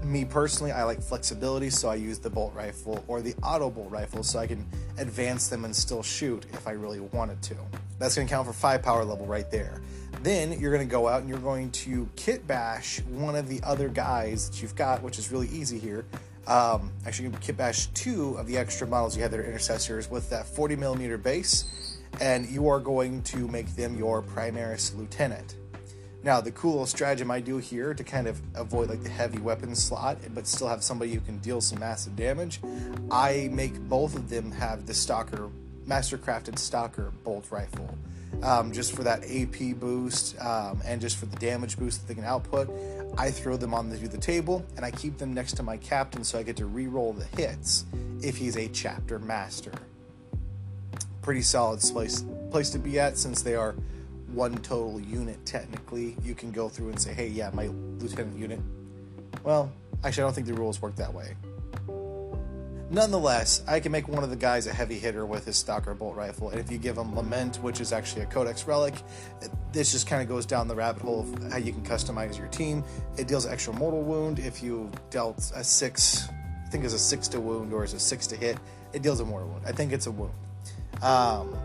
Me 0.03 0.23
personally, 0.23 0.71
I 0.71 0.83
like 0.83 1.01
flexibility, 1.01 1.69
so 1.69 1.89
I 1.89 1.95
use 1.95 2.19
the 2.19 2.29
bolt 2.29 2.53
rifle 2.53 3.03
or 3.07 3.21
the 3.21 3.35
auto 3.43 3.69
bolt 3.69 3.91
rifle 3.91 4.23
so 4.23 4.39
I 4.39 4.47
can 4.47 4.65
advance 4.97 5.47
them 5.47 5.65
and 5.65 5.75
still 5.75 6.01
shoot 6.01 6.45
if 6.53 6.67
I 6.67 6.71
really 6.71 6.99
wanted 6.99 7.41
to. 7.43 7.55
That's 7.99 8.15
going 8.15 8.27
to 8.27 8.33
count 8.33 8.47
for 8.47 8.53
five 8.53 8.81
power 8.83 9.03
level 9.03 9.25
right 9.25 9.49
there. 9.51 9.81
Then 10.21 10.59
you're 10.59 10.71
going 10.71 10.87
to 10.87 10.91
go 10.91 11.07
out 11.07 11.21
and 11.21 11.29
you're 11.29 11.39
going 11.39 11.71
to 11.71 12.09
kit 12.15 12.47
bash 12.47 13.01
one 13.01 13.35
of 13.35 13.49
the 13.49 13.61
other 13.63 13.89
guys 13.89 14.49
that 14.49 14.61
you've 14.61 14.75
got, 14.75 15.01
which 15.01 15.19
is 15.19 15.31
really 15.31 15.47
easy 15.49 15.77
here. 15.77 16.05
Um, 16.47 16.91
actually, 17.05 17.27
you 17.29 17.35
kit 17.41 17.57
bash 17.57 17.87
two 17.87 18.35
of 18.37 18.47
the 18.47 18.57
extra 18.57 18.87
models 18.87 19.17
you 19.17 19.23
have 19.23 19.33
are 19.33 19.43
intercessors 19.43 20.09
with 20.09 20.29
that 20.29 20.47
40 20.47 20.77
millimeter 20.77 21.17
base, 21.17 21.99
and 22.21 22.47
you 22.49 22.69
are 22.69 22.79
going 22.79 23.21
to 23.23 23.47
make 23.49 23.75
them 23.75 23.97
your 23.97 24.21
Primaris 24.21 24.97
lieutenant. 24.97 25.55
Now, 26.23 26.41
the 26.41 26.51
cool 26.51 26.85
stratagem 26.85 27.31
I 27.31 27.39
do 27.39 27.57
here 27.57 27.93
to 27.93 28.03
kind 28.03 28.27
of 28.27 28.41
avoid 28.55 28.89
like 28.89 29.03
the 29.03 29.09
heavy 29.09 29.39
weapon 29.39 29.75
slot, 29.75 30.17
but 30.33 30.47
still 30.47 30.67
have 30.67 30.83
somebody 30.83 31.13
who 31.13 31.19
can 31.21 31.37
deal 31.37 31.61
some 31.61 31.79
massive 31.79 32.15
damage, 32.15 32.59
I 33.11 33.49
make 33.51 33.79
both 33.79 34.15
of 34.15 34.29
them 34.29 34.51
have 34.51 34.85
the 34.85 34.93
Stalker, 34.93 35.49
Mastercrafted 35.87 36.59
Stalker 36.59 37.11
bolt 37.23 37.49
rifle 37.51 37.97
um, 38.43 38.71
just 38.71 38.95
for 38.95 39.03
that 39.03 39.23
AP 39.23 39.79
boost 39.79 40.39
um, 40.41 40.81
and 40.85 41.01
just 41.01 41.17
for 41.17 41.25
the 41.25 41.37
damage 41.37 41.77
boost 41.77 42.01
that 42.01 42.07
they 42.07 42.15
can 42.15 42.23
output. 42.23 42.69
I 43.17 43.31
throw 43.31 43.57
them 43.57 43.73
on 43.73 43.89
the, 43.89 43.97
the 43.97 44.17
table 44.17 44.65
and 44.75 44.85
I 44.85 44.91
keep 44.91 45.17
them 45.17 45.33
next 45.33 45.53
to 45.53 45.63
my 45.63 45.77
captain 45.77 46.23
so 46.23 46.37
I 46.37 46.43
get 46.43 46.57
to 46.57 46.65
re-roll 46.65 47.13
the 47.13 47.25
hits 47.25 47.85
if 48.21 48.37
he's 48.37 48.57
a 48.57 48.67
chapter 48.67 49.19
master. 49.19 49.71
Pretty 51.21 51.41
solid 51.41 51.79
place 51.79 52.23
place 52.51 52.69
to 52.69 52.79
be 52.79 52.99
at 52.99 53.17
since 53.17 53.41
they 53.41 53.55
are 53.55 53.75
one 54.33 54.57
total 54.57 54.99
unit 54.99 55.45
technically. 55.45 56.15
You 56.23 56.35
can 56.35 56.51
go 56.51 56.69
through 56.69 56.89
and 56.89 56.99
say, 56.99 57.13
"Hey, 57.13 57.27
yeah, 57.27 57.49
my 57.53 57.67
lieutenant 57.67 58.37
unit." 58.37 58.59
Well, 59.43 59.71
actually, 60.03 60.23
I 60.23 60.25
don't 60.27 60.33
think 60.33 60.47
the 60.47 60.53
rules 60.53 60.81
work 60.81 60.95
that 60.97 61.13
way. 61.13 61.35
Nonetheless, 62.89 63.63
I 63.67 63.81
can 63.81 63.91
make 63.91 64.07
one 64.07 64.23
of 64.23 64.29
the 64.29 64.37
guys 64.37 64.65
a 64.65 64.73
heavy 64.73 64.97
hitter 64.97 65.25
with 65.25 65.45
his 65.45 65.57
Stalker 65.57 65.93
bolt 65.93 66.15
rifle, 66.15 66.51
and 66.51 66.59
if 66.59 66.71
you 66.71 66.77
give 66.77 66.97
him 66.97 67.13
Lament, 67.13 67.57
which 67.57 67.81
is 67.81 67.91
actually 67.91 68.21
a 68.21 68.25
Codex 68.27 68.65
relic, 68.65 68.93
this 69.73 69.91
just 69.91 70.07
kind 70.07 70.21
of 70.21 70.29
goes 70.29 70.45
down 70.45 70.69
the 70.69 70.75
rabbit 70.75 71.01
hole 71.01 71.19
of 71.21 71.51
how 71.51 71.57
you 71.57 71.73
can 71.73 71.83
customize 71.83 72.37
your 72.37 72.47
team. 72.47 72.85
It 73.17 73.27
deals 73.27 73.45
extra 73.45 73.73
mortal 73.73 74.03
wound 74.03 74.39
if 74.39 74.63
you 74.63 74.89
dealt 75.09 75.51
a 75.53 75.65
six, 75.65 76.29
I 76.65 76.69
think 76.69 76.85
it's 76.85 76.93
a 76.93 76.99
six 76.99 77.27
to 77.29 77.41
wound 77.41 77.73
or 77.73 77.83
a 77.83 77.87
six 77.87 78.25
to 78.27 78.37
hit. 78.37 78.57
it 78.93 79.01
deals 79.01 79.19
a 79.19 79.25
mortal 79.25 79.49
wound. 79.49 79.63
I 79.67 79.73
think 79.73 79.91
it's 79.91 80.07
a 80.07 80.11
wound. 80.11 80.33
Um, 81.01 81.57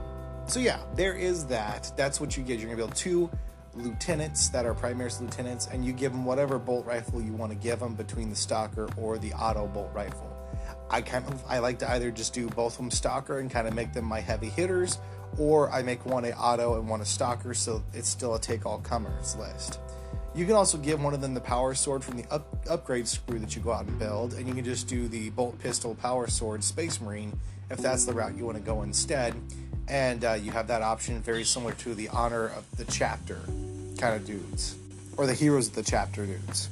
so 0.47 0.61
yeah, 0.61 0.81
there 0.95 1.15
is 1.15 1.47
that. 1.47 1.93
That's 1.97 2.21
what 2.21 2.37
you 2.37 2.43
get. 2.43 2.59
You're 2.59 2.69
gonna 2.69 2.77
build 2.77 2.95
two 2.95 3.31
lieutenants 3.75 4.49
that 4.51 4.67
are 4.67 4.75
Primaris 4.75 5.21
lieutenants, 5.21 5.67
and 5.69 5.85
you 5.85 5.93
give 5.93 6.13
them 6.13 6.25
whatever 6.25 6.59
bolt 6.59 6.87
rifle 6.87 7.23
you 7.23 7.33
want 7.33 7.53
to 7.53 7.59
give 7.59 7.81
them 7.81 7.95
between 7.95 8.29
the 8.29 8.37
stalker 8.37 8.89
or 8.97 9.19
the 9.19 9.33
auto 9.33 9.67
bolt 9.67 9.91
rifle. 9.95 10.29
I 10.91 11.01
kind 11.01 11.27
of 11.27 11.43
I 11.49 11.59
like 11.59 11.79
to 11.79 11.91
either 11.91 12.11
just 12.11 12.35
do 12.35 12.49
both 12.49 12.75
of 12.75 12.79
them 12.79 12.91
stalker 12.91 13.39
and 13.39 13.51
kind 13.51 13.67
of 13.67 13.75
make 13.75 13.93
them 13.93 14.05
my 14.05 14.21
heavy 14.21 14.51
hitters, 14.51 14.99
or 15.39 15.71
I 15.71 15.83
make 15.83 16.05
one 16.05 16.25
a 16.25 16.33
auto 16.33 16.79
and 16.79 16.89
one 16.89 17.01
a 17.01 17.07
stalker, 17.07 17.55
so 17.55 17.83
it's 17.95 18.09
still 18.09 18.35
a 18.35 18.41
take 18.41 18.67
all 18.67 18.79
comers 18.79 19.37
list. 19.37 19.81
You 20.35 20.47
can 20.47 20.55
also 20.55 20.79
give 20.79 21.03
one 21.03 21.13
of 21.13 21.21
them 21.21 21.35
the 21.35 21.41
power 21.41 21.75
sword 21.75 22.03
from 22.03 22.17
the 22.17 22.25
up, 22.31 22.47
upgrade 22.69 23.05
sprue 23.05 23.41
that 23.41 23.55
you 23.55 23.63
go 23.63 23.73
out 23.73 23.87
and 23.87 23.99
build, 23.99 24.35
and 24.35 24.47
you 24.47 24.55
can 24.55 24.65
just 24.65 24.89
do 24.89 25.09
the 25.09 25.31
bolt 25.31 25.59
pistol 25.59 25.95
power 25.95 26.27
sword 26.27 26.65
space 26.65 27.01
marine 27.01 27.39
if 27.71 27.79
that's 27.79 28.05
the 28.05 28.13
route 28.13 28.37
you 28.37 28.45
want 28.45 28.57
to 28.57 28.63
go 28.63 28.83
instead. 28.83 29.35
And 29.93 30.25
uh, 30.25 30.33
you 30.33 30.53
have 30.53 30.69
that 30.69 30.81
option 30.81 31.21
very 31.21 31.45
similar 31.45 31.75
to 31.75 31.95
the 31.95 32.09
honor 32.09 32.47
of 32.47 32.65
the 32.79 32.87
chapter 32.87 33.39
kind 33.99 34.17
of 34.17 34.25
dudes, 34.25 34.75
or 35.19 35.27
the 35.27 35.35
heroes 35.35 35.69
of 35.69 35.75
the 35.75 35.83
chapter 35.83 36.25
dudes. 36.25 36.71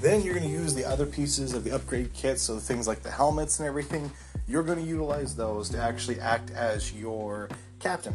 Then 0.00 0.22
you're 0.22 0.34
going 0.34 0.46
to 0.46 0.52
use 0.52 0.72
the 0.72 0.84
other 0.84 1.04
pieces 1.04 1.52
of 1.52 1.64
the 1.64 1.72
upgrade 1.72 2.12
kit, 2.14 2.38
so 2.38 2.60
things 2.60 2.86
like 2.86 3.02
the 3.02 3.10
helmets 3.10 3.58
and 3.58 3.66
everything. 3.66 4.08
You're 4.46 4.62
going 4.62 4.78
to 4.78 4.84
utilize 4.84 5.34
those 5.34 5.68
to 5.70 5.78
actually 5.78 6.20
act 6.20 6.52
as 6.52 6.92
your 6.92 7.48
captain. 7.80 8.14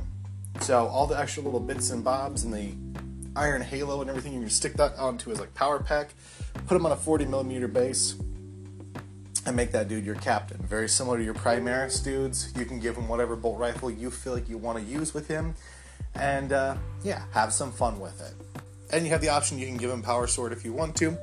So 0.61 0.87
all 0.87 1.05
the 1.05 1.19
extra 1.19 1.43
little 1.43 1.59
bits 1.59 1.89
and 1.89 2.01
bobs 2.01 2.45
and 2.45 2.53
the 2.53 2.71
iron 3.35 3.61
halo 3.61 3.99
and 3.99 4.09
everything, 4.09 4.31
you 4.31 4.39
can 4.39 4.49
stick 4.49 4.75
that 4.75 4.95
onto 4.97 5.31
his 5.31 5.41
like 5.41 5.53
power 5.53 5.79
pack, 5.79 6.13
put 6.65 6.75
them 6.75 6.85
on 6.85 6.93
a 6.93 6.95
40 6.95 7.25
millimeter 7.25 7.67
base, 7.67 8.15
and 9.45 9.53
make 9.53 9.73
that 9.73 9.89
dude 9.89 10.05
your 10.05 10.15
captain. 10.15 10.38
Very 10.61 10.87
similar 10.87 11.17
to 11.17 11.23
your 11.23 11.33
Primaris 11.33 12.03
dudes. 12.03 12.53
You 12.55 12.65
can 12.65 12.79
give 12.79 12.95
him 12.95 13.07
whatever 13.07 13.35
bolt 13.35 13.59
rifle 13.59 13.89
you 13.89 14.11
feel 14.11 14.33
like 14.33 14.47
you 14.47 14.57
want 14.57 14.77
to 14.77 14.83
use 14.83 15.13
with 15.13 15.27
him, 15.27 15.55
and 16.15 16.53
uh, 16.53 16.75
yeah, 17.03 17.23
have 17.31 17.51
some 17.53 17.71
fun 17.71 17.99
with 17.99 18.21
it. 18.21 18.33
And 18.91 19.05
you 19.05 19.11
have 19.11 19.21
the 19.21 19.29
option 19.29 19.59
you 19.59 19.67
can 19.67 19.77
give 19.77 19.89
him 19.89 20.01
power 20.01 20.27
sword 20.27 20.51
if 20.51 20.65
you 20.65 20.73
want 20.73 20.95
to. 20.97 21.17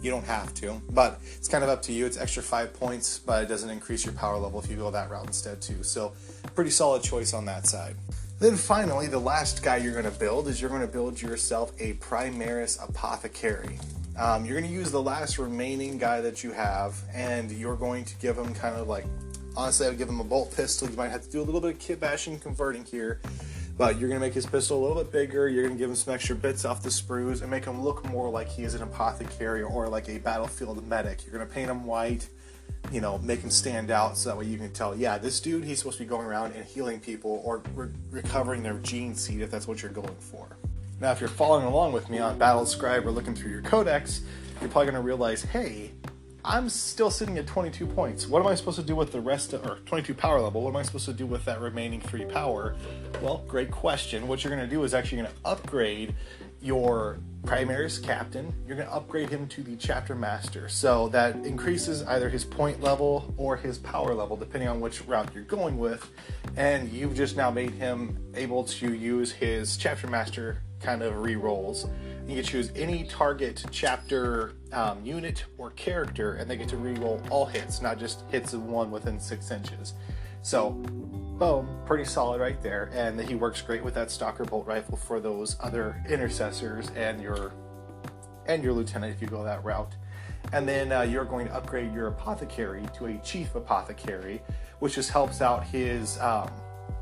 You 0.00 0.10
don't 0.10 0.24
have 0.24 0.54
to, 0.54 0.80
but 0.90 1.20
it's 1.36 1.48
kind 1.48 1.64
of 1.64 1.70
up 1.70 1.82
to 1.82 1.92
you. 1.92 2.06
It's 2.06 2.16
extra 2.16 2.42
five 2.42 2.72
points, 2.74 3.18
but 3.18 3.42
it 3.42 3.46
doesn't 3.46 3.70
increase 3.70 4.04
your 4.04 4.14
power 4.14 4.38
level 4.38 4.60
if 4.60 4.70
you 4.70 4.76
go 4.76 4.90
that 4.90 5.10
route 5.10 5.26
instead 5.26 5.60
too. 5.60 5.82
So, 5.82 6.12
pretty 6.54 6.70
solid 6.70 7.02
choice 7.02 7.34
on 7.34 7.44
that 7.46 7.66
side. 7.66 7.96
Then 8.38 8.54
finally, 8.54 9.08
the 9.08 9.18
last 9.18 9.64
guy 9.64 9.78
you're 9.78 9.92
going 9.92 10.04
to 10.04 10.12
build 10.12 10.46
is 10.46 10.60
you're 10.60 10.70
going 10.70 10.82
to 10.82 10.86
build 10.86 11.20
yourself 11.20 11.72
a 11.80 11.94
Primaris 11.94 12.82
Apothecary. 12.88 13.80
Um, 14.18 14.44
you're 14.44 14.58
going 14.58 14.68
to 14.68 14.76
use 14.76 14.90
the 14.90 15.02
last 15.02 15.38
remaining 15.38 15.96
guy 15.96 16.20
that 16.20 16.42
you 16.42 16.50
have, 16.50 17.00
and 17.14 17.52
you're 17.52 17.76
going 17.76 18.04
to 18.04 18.16
give 18.16 18.36
him 18.36 18.52
kind 18.52 18.74
of 18.74 18.88
like, 18.88 19.04
honestly, 19.56 19.86
I 19.86 19.90
would 19.90 19.98
give 19.98 20.08
him 20.08 20.18
a 20.18 20.24
bolt 20.24 20.54
pistol. 20.56 20.90
You 20.90 20.96
might 20.96 21.10
have 21.10 21.22
to 21.22 21.30
do 21.30 21.40
a 21.40 21.44
little 21.44 21.60
bit 21.60 21.74
of 21.74 21.78
kit 21.78 22.00
bashing 22.00 22.38
converting 22.40 22.84
here, 22.84 23.20
but 23.76 23.96
you're 23.96 24.08
going 24.08 24.20
to 24.20 24.26
make 24.26 24.34
his 24.34 24.44
pistol 24.44 24.78
a 24.78 24.82
little 24.84 25.00
bit 25.04 25.12
bigger. 25.12 25.48
You're 25.48 25.62
going 25.62 25.76
to 25.76 25.78
give 25.78 25.88
him 25.88 25.94
some 25.94 26.12
extra 26.14 26.34
bits 26.34 26.64
off 26.64 26.82
the 26.82 26.88
sprues 26.88 27.42
and 27.42 27.50
make 27.50 27.64
him 27.64 27.80
look 27.80 28.04
more 28.06 28.28
like 28.28 28.48
he 28.48 28.64
is 28.64 28.74
an 28.74 28.82
apothecary 28.82 29.62
or 29.62 29.88
like 29.88 30.08
a 30.08 30.18
battlefield 30.18 30.84
medic. 30.84 31.24
You're 31.24 31.34
going 31.34 31.46
to 31.46 31.54
paint 31.54 31.70
him 31.70 31.84
white 31.84 32.28
you 32.92 33.00
know, 33.00 33.18
make 33.18 33.40
him 33.40 33.50
stand 33.50 33.90
out 33.90 34.16
so 34.16 34.30
that 34.30 34.38
way 34.38 34.46
you 34.46 34.56
can 34.56 34.72
tell, 34.72 34.96
yeah, 34.96 35.18
this 35.18 35.40
dude, 35.40 35.64
he's 35.64 35.78
supposed 35.78 35.98
to 35.98 36.04
be 36.04 36.08
going 36.08 36.26
around 36.26 36.52
and 36.52 36.64
healing 36.64 37.00
people 37.00 37.42
or 37.44 37.62
re- 37.74 37.88
recovering 38.10 38.62
their 38.62 38.78
gene 38.78 39.14
seed 39.14 39.42
if 39.42 39.50
that's 39.50 39.66
what 39.66 39.82
you're 39.82 39.90
going 39.90 40.16
for. 40.18 40.56
Now, 41.00 41.12
if 41.12 41.20
you're 41.20 41.28
following 41.28 41.64
along 41.64 41.92
with 41.92 42.10
me 42.10 42.18
on 42.18 42.38
Battle 42.38 42.66
Scribe 42.66 43.06
or 43.06 43.12
looking 43.12 43.34
through 43.34 43.52
your 43.52 43.62
codex, 43.62 44.22
you're 44.60 44.68
probably 44.68 44.90
going 44.90 45.00
to 45.00 45.06
realize, 45.06 45.42
hey, 45.42 45.92
I'm 46.44 46.68
still 46.68 47.10
sitting 47.10 47.38
at 47.38 47.46
22 47.46 47.86
points. 47.86 48.26
What 48.26 48.40
am 48.40 48.48
I 48.48 48.56
supposed 48.56 48.80
to 48.80 48.84
do 48.84 48.96
with 48.96 49.12
the 49.12 49.20
rest 49.20 49.52
of, 49.52 49.64
or 49.64 49.78
22 49.86 50.14
power 50.14 50.40
level? 50.40 50.62
What 50.62 50.70
am 50.70 50.76
I 50.76 50.82
supposed 50.82 51.04
to 51.04 51.12
do 51.12 51.24
with 51.24 51.44
that 51.44 51.60
remaining 51.60 52.00
three 52.00 52.24
power? 52.24 52.74
Well, 53.22 53.44
great 53.46 53.70
question. 53.70 54.26
What 54.26 54.42
you're 54.42 54.52
going 54.52 54.68
to 54.68 54.74
do 54.74 54.82
is 54.82 54.92
actually 54.92 55.18
going 55.18 55.30
to 55.30 55.38
upgrade 55.44 56.14
your 56.60 57.20
Primaris 57.42 58.02
captain, 58.02 58.52
you're 58.66 58.76
going 58.76 58.88
to 58.88 58.94
upgrade 58.94 59.30
him 59.30 59.46
to 59.48 59.62
the 59.62 59.76
chapter 59.76 60.16
master. 60.16 60.68
So 60.68 61.08
that 61.10 61.36
increases 61.36 62.02
either 62.02 62.28
his 62.28 62.44
point 62.44 62.82
level 62.82 63.32
or 63.36 63.56
his 63.56 63.78
power 63.78 64.12
level, 64.12 64.36
depending 64.36 64.68
on 64.68 64.80
which 64.80 65.02
route 65.06 65.30
you're 65.32 65.44
going 65.44 65.78
with. 65.78 66.10
And 66.56 66.90
you've 66.90 67.14
just 67.14 67.36
now 67.36 67.52
made 67.52 67.70
him 67.70 68.18
able 68.34 68.64
to 68.64 68.92
use 68.92 69.30
his 69.30 69.76
chapter 69.76 70.08
master 70.08 70.62
kind 70.80 71.02
of 71.02 71.18
re 71.18 71.36
rolls. 71.36 71.86
You 72.26 72.36
can 72.36 72.44
choose 72.44 72.72
any 72.76 73.04
target 73.04 73.64
chapter 73.70 74.52
um, 74.72 75.04
unit 75.04 75.44
or 75.56 75.70
character, 75.70 76.34
and 76.34 76.50
they 76.50 76.56
get 76.56 76.68
to 76.68 76.76
re 76.76 76.92
roll 76.94 77.22
all 77.30 77.46
hits, 77.46 77.80
not 77.80 77.98
just 77.98 78.24
hits 78.30 78.52
of 78.52 78.64
one 78.64 78.90
within 78.90 79.18
six 79.18 79.50
inches. 79.50 79.94
So 80.42 80.70
boom, 80.70 81.68
pretty 81.86 82.04
solid 82.04 82.40
right 82.40 82.60
there. 82.62 82.90
And 82.92 83.20
he 83.20 83.34
works 83.34 83.62
great 83.62 83.82
with 83.82 83.94
that 83.94 84.10
stalker 84.10 84.44
bolt 84.44 84.66
rifle 84.66 84.96
for 84.96 85.20
those 85.20 85.56
other 85.60 86.02
intercessors 86.08 86.90
and 86.96 87.20
your 87.20 87.52
and 88.46 88.62
your 88.62 88.72
lieutenant 88.72 89.14
if 89.14 89.20
you 89.20 89.28
go 89.28 89.44
that 89.44 89.62
route. 89.64 89.94
And 90.52 90.66
then 90.66 90.92
uh, 90.92 91.02
you're 91.02 91.26
going 91.26 91.46
to 91.48 91.54
upgrade 91.54 91.92
your 91.92 92.06
apothecary 92.08 92.82
to 92.96 93.06
a 93.06 93.18
chief 93.18 93.54
apothecary, 93.54 94.40
which 94.78 94.94
just 94.94 95.10
helps 95.10 95.42
out 95.42 95.64
his 95.64 96.18
um, 96.20 96.50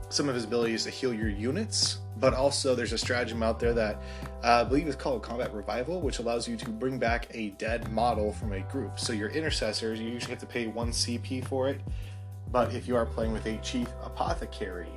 some 0.09 0.29
of 0.29 0.35
his 0.35 0.45
abilities 0.45 0.85
to 0.85 0.91
heal 0.91 1.13
your 1.13 1.29
units. 1.29 1.99
But 2.19 2.33
also, 2.33 2.75
there's 2.75 2.93
a 2.93 2.99
stratagem 2.99 3.43
out 3.43 3.61
there 3.61 3.75
that 3.75 4.03
uh, 4.43 4.63
I 4.63 4.65
believe 4.65 4.87
is 4.87 4.97
called 4.97 5.23
combat 5.23 5.53
revival, 5.53 6.01
which 6.01 6.19
allows 6.19 6.49
you 6.49 6.57
to 6.57 6.71
bring 6.71 6.99
back 6.99 7.29
a 7.33 7.51
dead 7.51 7.93
model 7.93 8.33
from 8.33 8.53
a 8.53 8.61
group. 8.61 8.99
So 8.99 9.13
your 9.13 9.29
intercessors, 9.29 10.01
you 10.01 10.09
usually 10.09 10.31
have 10.31 10.41
to 10.41 10.47
pay 10.47 10.67
one 10.67 10.91
CP 10.91 11.47
for 11.47 11.69
it 11.69 11.81
but 12.51 12.75
if 12.75 12.87
you 12.87 12.97
are 12.97 13.07
playing 13.07 13.33
with 13.33 13.47
a 13.47 13.57
chief 13.59 13.89
apothecary 14.03 14.89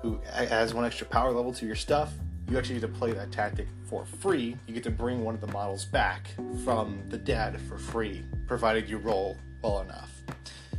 who 0.00 0.20
has 0.30 0.74
one 0.74 0.84
extra 0.84 1.06
power 1.06 1.32
level 1.32 1.52
to 1.54 1.66
your 1.66 1.76
stuff, 1.76 2.12
you 2.48 2.58
actually 2.58 2.80
get 2.80 2.92
to 2.92 2.98
play 2.98 3.12
that 3.12 3.32
tactic 3.32 3.66
for 3.88 4.04
free. 4.04 4.56
You 4.66 4.74
get 4.74 4.82
to 4.84 4.90
bring 4.90 5.24
one 5.24 5.34
of 5.34 5.40
the 5.40 5.46
models 5.48 5.84
back 5.84 6.28
from 6.64 7.02
the 7.08 7.16
dead 7.16 7.60
for 7.62 7.78
free, 7.78 8.24
provided 8.46 8.88
you 8.88 8.98
roll 8.98 9.36
well 9.62 9.80
enough. 9.80 10.10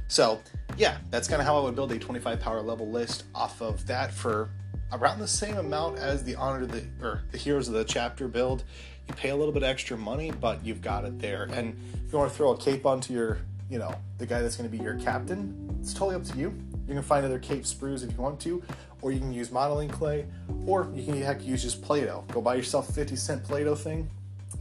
So, 0.07 0.41
yeah, 0.77 0.97
that's 1.09 1.27
kind 1.27 1.41
of 1.41 1.47
how 1.47 1.57
I 1.57 1.61
would 1.61 1.75
build 1.75 1.91
a 1.91 1.99
25 1.99 2.39
power 2.39 2.61
level 2.61 2.89
list 2.89 3.23
off 3.35 3.61
of 3.61 3.85
that 3.87 4.11
for 4.11 4.49
around 4.91 5.19
the 5.19 5.27
same 5.27 5.57
amount 5.57 5.97
as 5.97 6.23
the 6.23 6.35
honor 6.35 6.65
the 6.65 6.83
or 7.01 7.23
the 7.31 7.37
heroes 7.37 7.67
of 7.67 7.73
the 7.73 7.83
chapter 7.83 8.27
build. 8.27 8.63
You 9.07 9.13
pay 9.15 9.29
a 9.29 9.35
little 9.35 9.53
bit 9.53 9.63
extra 9.63 9.97
money, 9.97 10.31
but 10.31 10.65
you've 10.65 10.81
got 10.81 11.03
it 11.05 11.19
there. 11.19 11.43
And 11.51 11.77
if 12.05 12.11
you 12.11 12.17
want 12.17 12.31
to 12.31 12.37
throw 12.37 12.51
a 12.51 12.57
cape 12.57 12.85
onto 12.85 13.13
your, 13.13 13.39
you 13.69 13.77
know, 13.77 13.93
the 14.17 14.25
guy 14.25 14.41
that's 14.41 14.55
going 14.55 14.69
to 14.69 14.75
be 14.75 14.81
your 14.81 14.95
captain, 14.95 15.77
it's 15.81 15.93
totally 15.93 16.15
up 16.15 16.23
to 16.25 16.37
you. 16.37 16.53
You 16.87 16.93
can 16.93 17.03
find 17.03 17.25
other 17.25 17.39
cape 17.39 17.63
sprues 17.63 18.03
if 18.03 18.11
you 18.11 18.21
want 18.21 18.39
to, 18.41 18.63
or 19.01 19.11
you 19.11 19.19
can 19.19 19.33
use 19.33 19.51
modeling 19.51 19.89
clay, 19.89 20.25
or 20.65 20.89
you 20.93 21.03
can 21.03 21.21
heck 21.21 21.45
use 21.45 21.63
just 21.63 21.81
Play-Doh. 21.81 22.23
Go 22.31 22.41
buy 22.41 22.55
yourself 22.55 22.89
a 22.89 22.93
50 22.93 23.15
cent 23.15 23.43
Play-Doh 23.43 23.75
thing, 23.75 24.09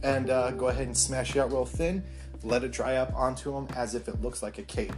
and 0.03 0.29
uh, 0.29 0.51
go 0.51 0.67
ahead 0.67 0.87
and 0.87 0.97
smash 0.97 1.35
it 1.35 1.39
out 1.39 1.51
real 1.51 1.65
thin. 1.65 2.03
Let 2.43 2.63
it 2.63 2.71
dry 2.71 2.97
up 2.97 3.13
onto 3.13 3.53
them 3.53 3.67
as 3.75 3.95
if 3.95 4.07
it 4.07 4.21
looks 4.21 4.43
like 4.43 4.57
a 4.57 4.63
cape. 4.63 4.93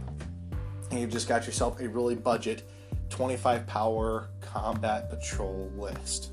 And 0.90 1.00
you've 1.00 1.10
just 1.10 1.28
got 1.28 1.46
yourself 1.46 1.80
a 1.80 1.88
really 1.88 2.14
budget 2.14 2.62
25 3.10 3.66
power 3.66 4.28
combat 4.40 5.10
patrol 5.10 5.70
list. 5.76 6.30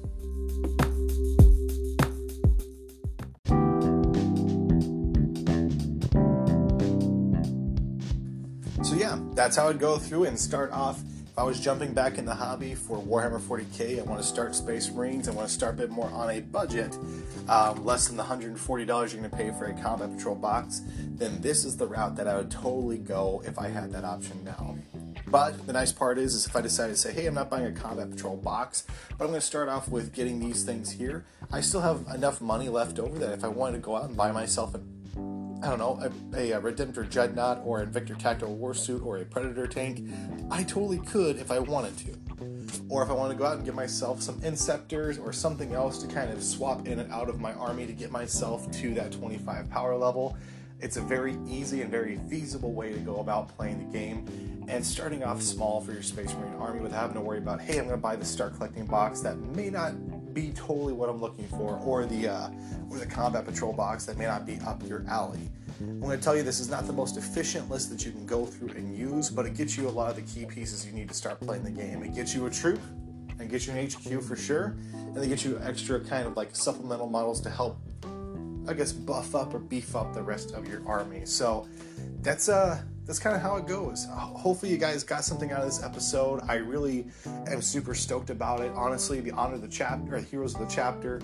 So, 8.83 8.95
yeah, 8.95 9.19
that's 9.33 9.55
how 9.55 9.69
I'd 9.69 9.79
go 9.79 9.97
through 9.97 10.25
and 10.25 10.37
start 10.37 10.71
off. 10.71 11.01
If 11.33 11.39
I 11.39 11.43
was 11.43 11.59
jumping 11.59 11.93
back 11.93 12.19
in 12.19 12.25
the 12.25 12.35
hobby 12.35 12.75
for 12.75 12.99
Warhammer 12.99 13.41
40k, 13.41 13.99
I 13.99 14.03
want 14.03 14.21
to 14.21 14.27
start 14.27 14.53
Space 14.53 14.91
Marines. 14.91 15.27
I 15.27 15.31
want 15.31 15.47
to 15.47 15.53
start 15.53 15.73
a 15.73 15.77
bit 15.77 15.89
more 15.89 16.07
on 16.11 16.29
a 16.29 16.41
budget, 16.41 16.95
um, 17.49 17.83
less 17.83 18.07
than 18.07 18.17
the 18.17 18.23
$140 18.23 18.77
you're 18.77 18.85
going 18.85 19.23
to 19.23 19.29
pay 19.29 19.49
for 19.49 19.65
a 19.65 19.73
Combat 19.73 20.15
Patrol 20.15 20.35
box. 20.35 20.83
Then 21.15 21.41
this 21.41 21.65
is 21.65 21.75
the 21.75 21.87
route 21.87 22.15
that 22.17 22.27
I 22.27 22.37
would 22.37 22.51
totally 22.51 22.99
go 22.99 23.41
if 23.47 23.57
I 23.57 23.69
had 23.69 23.91
that 23.93 24.05
option 24.05 24.43
now. 24.43 24.77
But 25.25 25.65
the 25.65 25.73
nice 25.73 25.91
part 25.91 26.19
is, 26.19 26.35
is 26.35 26.45
if 26.45 26.55
I 26.55 26.61
decide 26.61 26.89
to 26.89 26.95
say, 26.95 27.11
hey, 27.11 27.25
I'm 27.25 27.33
not 27.33 27.49
buying 27.49 27.65
a 27.65 27.71
Combat 27.71 28.11
Patrol 28.11 28.37
box, 28.37 28.85
but 29.17 29.23
I'm 29.23 29.31
going 29.31 29.41
to 29.41 29.41
start 29.41 29.69
off 29.69 29.89
with 29.89 30.13
getting 30.13 30.39
these 30.39 30.63
things 30.63 30.91
here, 30.91 31.25
I 31.51 31.61
still 31.61 31.81
have 31.81 32.05
enough 32.13 32.41
money 32.41 32.69
left 32.69 32.99
over 32.99 33.17
that 33.17 33.33
if 33.33 33.43
I 33.43 33.47
wanted 33.47 33.77
to 33.77 33.79
go 33.79 33.95
out 33.95 34.05
and 34.05 34.15
buy 34.15 34.31
myself 34.31 34.75
an 34.75 34.87
I 35.63 35.69
don't 35.69 35.79
know, 35.79 35.97
a, 36.33 36.51
a, 36.51 36.61
Redemptor 36.61 37.09
Dreadnought 37.09 37.61
or 37.63 37.85
Invictor 37.85 38.17
Tactical 38.19 38.57
Warsuit 38.57 39.05
or 39.05 39.19
a 39.19 39.25
Predator 39.25 39.65
tank, 39.65 40.09
I 40.51 40.63
totally 40.63 40.97
could 40.99 41.37
if 41.37 41.51
I 41.51 41.59
wanted 41.59 41.97
to. 41.99 42.17
Or 42.89 43.01
if 43.01 43.09
I 43.09 43.13
want 43.13 43.31
to 43.31 43.37
go 43.37 43.45
out 43.45 43.55
and 43.55 43.63
get 43.63 43.73
myself 43.73 44.21
some 44.21 44.41
Inceptors 44.41 45.23
or 45.23 45.31
something 45.31 45.73
else 45.73 45.99
to 45.99 46.07
kind 46.13 46.31
of 46.31 46.43
swap 46.43 46.85
in 46.85 46.99
and 46.99 47.09
out 47.13 47.29
of 47.29 47.39
my 47.39 47.53
army 47.53 47.85
to 47.87 47.93
get 47.93 48.11
myself 48.11 48.69
to 48.81 48.93
that 48.95 49.13
25 49.13 49.69
power 49.69 49.95
level. 49.95 50.35
It's 50.81 50.97
a 50.97 51.01
very 51.01 51.37
easy 51.47 51.81
and 51.81 51.89
very 51.89 52.19
feasible 52.29 52.73
way 52.73 52.91
to 52.91 52.99
go 52.99 53.21
about 53.21 53.55
playing 53.55 53.79
the 53.79 53.97
game 53.97 54.65
and 54.67 54.85
starting 54.85 55.23
off 55.23 55.41
small 55.41 55.79
for 55.79 55.93
your 55.93 56.03
Space 56.03 56.33
Marine 56.33 56.55
army 56.55 56.81
without 56.81 56.99
having 56.99 57.15
to 57.15 57.21
worry 57.21 57.37
about, 57.37 57.61
hey, 57.61 57.79
I'm 57.79 57.85
going 57.85 57.95
to 57.95 58.01
buy 58.01 58.17
the 58.17 58.25
start 58.25 58.55
collecting 58.55 58.85
box 58.85 59.21
that 59.21 59.37
may 59.37 59.69
not 59.69 59.93
be 60.33 60.51
totally 60.53 60.93
what 60.93 61.09
I'm 61.09 61.21
looking 61.21 61.47
for, 61.47 61.79
or 61.85 62.05
the 62.05 62.27
uh, 62.27 62.49
or 62.89 62.97
the 62.97 63.05
combat 63.05 63.45
patrol 63.45 63.73
box 63.73 64.05
that 64.05 64.17
may 64.17 64.25
not 64.25 64.45
be 64.45 64.57
up 64.65 64.85
your 64.87 65.03
alley. 65.07 65.49
I'm 65.79 65.99
going 65.99 66.17
to 66.17 66.23
tell 66.23 66.35
you 66.35 66.43
this 66.43 66.59
is 66.59 66.69
not 66.69 66.87
the 66.87 66.93
most 66.93 67.17
efficient 67.17 67.69
list 67.69 67.89
that 67.89 68.05
you 68.05 68.11
can 68.11 68.25
go 68.25 68.45
through 68.45 68.69
and 68.69 68.95
use, 68.97 69.29
but 69.29 69.45
it 69.45 69.55
gets 69.55 69.75
you 69.75 69.87
a 69.87 69.89
lot 69.89 70.09
of 70.11 70.15
the 70.15 70.21
key 70.21 70.45
pieces 70.45 70.85
you 70.85 70.93
need 70.93 71.09
to 71.09 71.13
start 71.13 71.39
playing 71.39 71.63
the 71.63 71.71
game. 71.71 72.03
It 72.03 72.15
gets 72.15 72.33
you 72.33 72.45
a 72.45 72.49
troop 72.49 72.79
and 73.39 73.49
gets 73.49 73.67
you 73.67 73.73
an 73.73 73.87
HQ 73.87 74.23
for 74.23 74.35
sure, 74.35 74.75
and 74.93 75.15
they 75.15 75.27
get 75.27 75.43
you 75.43 75.59
extra 75.63 75.99
kind 75.99 76.27
of 76.27 76.37
like 76.37 76.55
supplemental 76.55 77.09
models 77.09 77.41
to 77.41 77.49
help, 77.49 77.77
I 78.67 78.73
guess, 78.73 78.91
buff 78.91 79.35
up 79.35 79.53
or 79.53 79.59
beef 79.59 79.95
up 79.95 80.13
the 80.13 80.23
rest 80.23 80.53
of 80.53 80.67
your 80.67 80.87
army. 80.87 81.25
So 81.25 81.67
that's 82.21 82.49
uh 82.49 82.81
that's 83.05 83.19
kind 83.19 83.35
of 83.35 83.41
how 83.41 83.57
it 83.57 83.67
goes. 83.67 84.07
Hopefully, 84.09 84.71
you 84.71 84.77
guys 84.77 85.03
got 85.03 85.23
something 85.23 85.51
out 85.51 85.59
of 85.59 85.65
this 85.65 85.83
episode. 85.83 86.41
I 86.47 86.55
really 86.55 87.07
am 87.47 87.61
super 87.61 87.93
stoked 87.93 88.29
about 88.29 88.61
it. 88.61 88.71
Honestly, 88.75 89.19
the 89.19 89.31
honor 89.31 89.55
of 89.55 89.61
the 89.61 89.67
chapter, 89.67 90.15
or 90.15 90.19
heroes 90.19 90.55
of 90.55 90.61
the 90.61 90.73
chapter, 90.73 91.21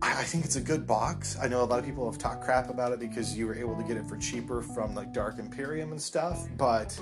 I 0.00 0.24
think 0.24 0.44
it's 0.44 0.56
a 0.56 0.60
good 0.60 0.86
box. 0.86 1.36
I 1.40 1.48
know 1.48 1.62
a 1.62 1.64
lot 1.64 1.78
of 1.78 1.84
people 1.84 2.10
have 2.10 2.18
talked 2.18 2.42
crap 2.42 2.70
about 2.70 2.92
it 2.92 3.00
because 3.00 3.36
you 3.36 3.46
were 3.46 3.54
able 3.54 3.76
to 3.76 3.82
get 3.82 3.96
it 3.96 4.06
for 4.06 4.16
cheaper 4.16 4.62
from 4.62 4.94
like 4.94 5.12
Dark 5.12 5.38
Imperium 5.38 5.92
and 5.92 6.00
stuff, 6.00 6.48
but 6.56 6.98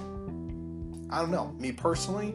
I 1.10 1.20
don't 1.20 1.30
know. 1.30 1.54
Me 1.60 1.70
personally, 1.70 2.34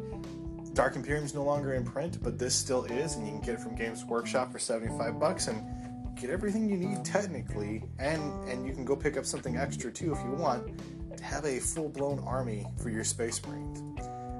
Dark 0.73 0.95
Imperium 0.95 1.25
is 1.25 1.33
no 1.33 1.43
longer 1.43 1.73
in 1.73 1.83
print, 1.83 2.23
but 2.23 2.39
this 2.39 2.55
still 2.55 2.85
is, 2.85 3.15
and 3.15 3.25
you 3.25 3.33
can 3.33 3.41
get 3.41 3.55
it 3.55 3.59
from 3.59 3.75
Games 3.75 4.05
Workshop 4.05 4.53
for 4.53 4.59
75 4.59 5.19
bucks 5.19 5.47
and 5.47 5.65
get 6.15 6.29
everything 6.29 6.69
you 6.69 6.77
need 6.77 7.03
technically, 7.03 7.83
and 7.99 8.21
and 8.47 8.65
you 8.65 8.73
can 8.73 8.85
go 8.85 8.95
pick 8.95 9.17
up 9.17 9.25
something 9.25 9.57
extra 9.57 9.91
too 9.91 10.13
if 10.13 10.19
you 10.23 10.31
want 10.31 10.63
have 11.21 11.45
a 11.45 11.59
full-blown 11.59 12.19
army 12.25 12.65
for 12.81 12.89
your 12.89 13.03
Space 13.03 13.41
Marines, 13.45 13.79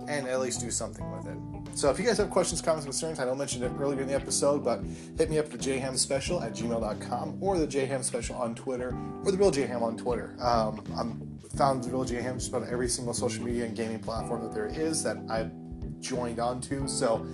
and 0.08 0.28
at 0.28 0.40
least 0.40 0.62
do 0.62 0.72
something 0.72 1.10
with 1.12 1.28
it. 1.28 1.78
So 1.78 1.90
if 1.90 2.00
you 2.00 2.06
guys 2.06 2.18
have 2.18 2.30
questions, 2.30 2.62
comments, 2.62 2.86
concerns, 2.86 3.20
I 3.20 3.26
know 3.26 3.32
I 3.32 3.36
mentioned 3.36 3.64
it 3.64 3.72
earlier 3.80 4.02
in 4.02 4.08
the 4.08 4.14
episode, 4.14 4.64
but 4.64 4.82
hit 5.18 5.30
me 5.30 5.40
up 5.40 5.46
at 5.46 5.52
the 5.52 5.58
jhamspecial 5.58 6.44
at 6.44 6.54
gmail.com 6.54 7.38
or 7.42 7.58
the 7.58 7.68
jham 7.68 8.04
special 8.04 8.36
on 8.36 8.56
Twitter 8.56 8.96
or 9.24 9.32
the 9.32 9.38
real 9.38 9.52
jham 9.52 9.82
on 9.82 9.98
Twitter. 9.98 10.36
Um, 10.42 10.84
I'm 10.98 11.40
found 11.56 11.84
the 11.84 11.90
real 11.90 12.06
jham 12.06 12.36
just 12.36 12.50
about 12.50 12.68
every 12.68 12.88
single 12.88 13.14
social 13.14 13.44
media 13.44 13.66
and 13.66 13.76
gaming 13.76 14.00
platform 14.00 14.42
that 14.42 14.54
there 14.54 14.68
is 14.68 15.04
that 15.04 15.18
I've 15.30 15.52
joined 16.00 16.40
onto. 16.40 16.88
So 16.88 17.26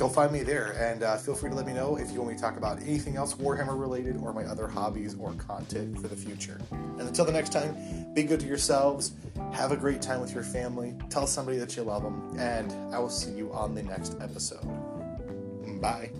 go 0.00 0.08
find 0.08 0.32
me 0.32 0.42
there 0.42 0.72
and 0.78 1.02
uh, 1.02 1.18
feel 1.18 1.34
free 1.34 1.50
to 1.50 1.54
let 1.54 1.66
me 1.66 1.74
know 1.74 1.96
if 1.96 2.10
you 2.10 2.20
want 2.20 2.30
me 2.30 2.34
to 2.34 2.40
talk 2.40 2.56
about 2.56 2.80
anything 2.80 3.16
else 3.16 3.34
Warhammer 3.34 3.78
related 3.78 4.16
or 4.16 4.32
my 4.32 4.44
other 4.44 4.66
hobbies 4.66 5.14
or 5.20 5.34
content 5.34 6.00
for 6.00 6.08
the 6.08 6.16
future. 6.16 6.58
And 6.70 7.02
until 7.02 7.26
the 7.26 7.32
next 7.32 7.52
time, 7.52 7.76
be 8.14 8.22
good 8.22 8.40
to 8.40 8.46
yourselves, 8.46 9.12
have 9.52 9.72
a 9.72 9.76
great 9.76 10.00
time 10.00 10.22
with 10.22 10.32
your 10.32 10.42
family, 10.42 10.94
tell 11.10 11.26
somebody 11.26 11.58
that 11.58 11.76
you 11.76 11.82
love 11.82 12.02
them, 12.02 12.34
and 12.38 12.72
I 12.94 12.98
will 12.98 13.10
see 13.10 13.32
you 13.32 13.52
on 13.52 13.74
the 13.74 13.82
next 13.82 14.16
episode. 14.22 14.64
Bye. 15.82 16.10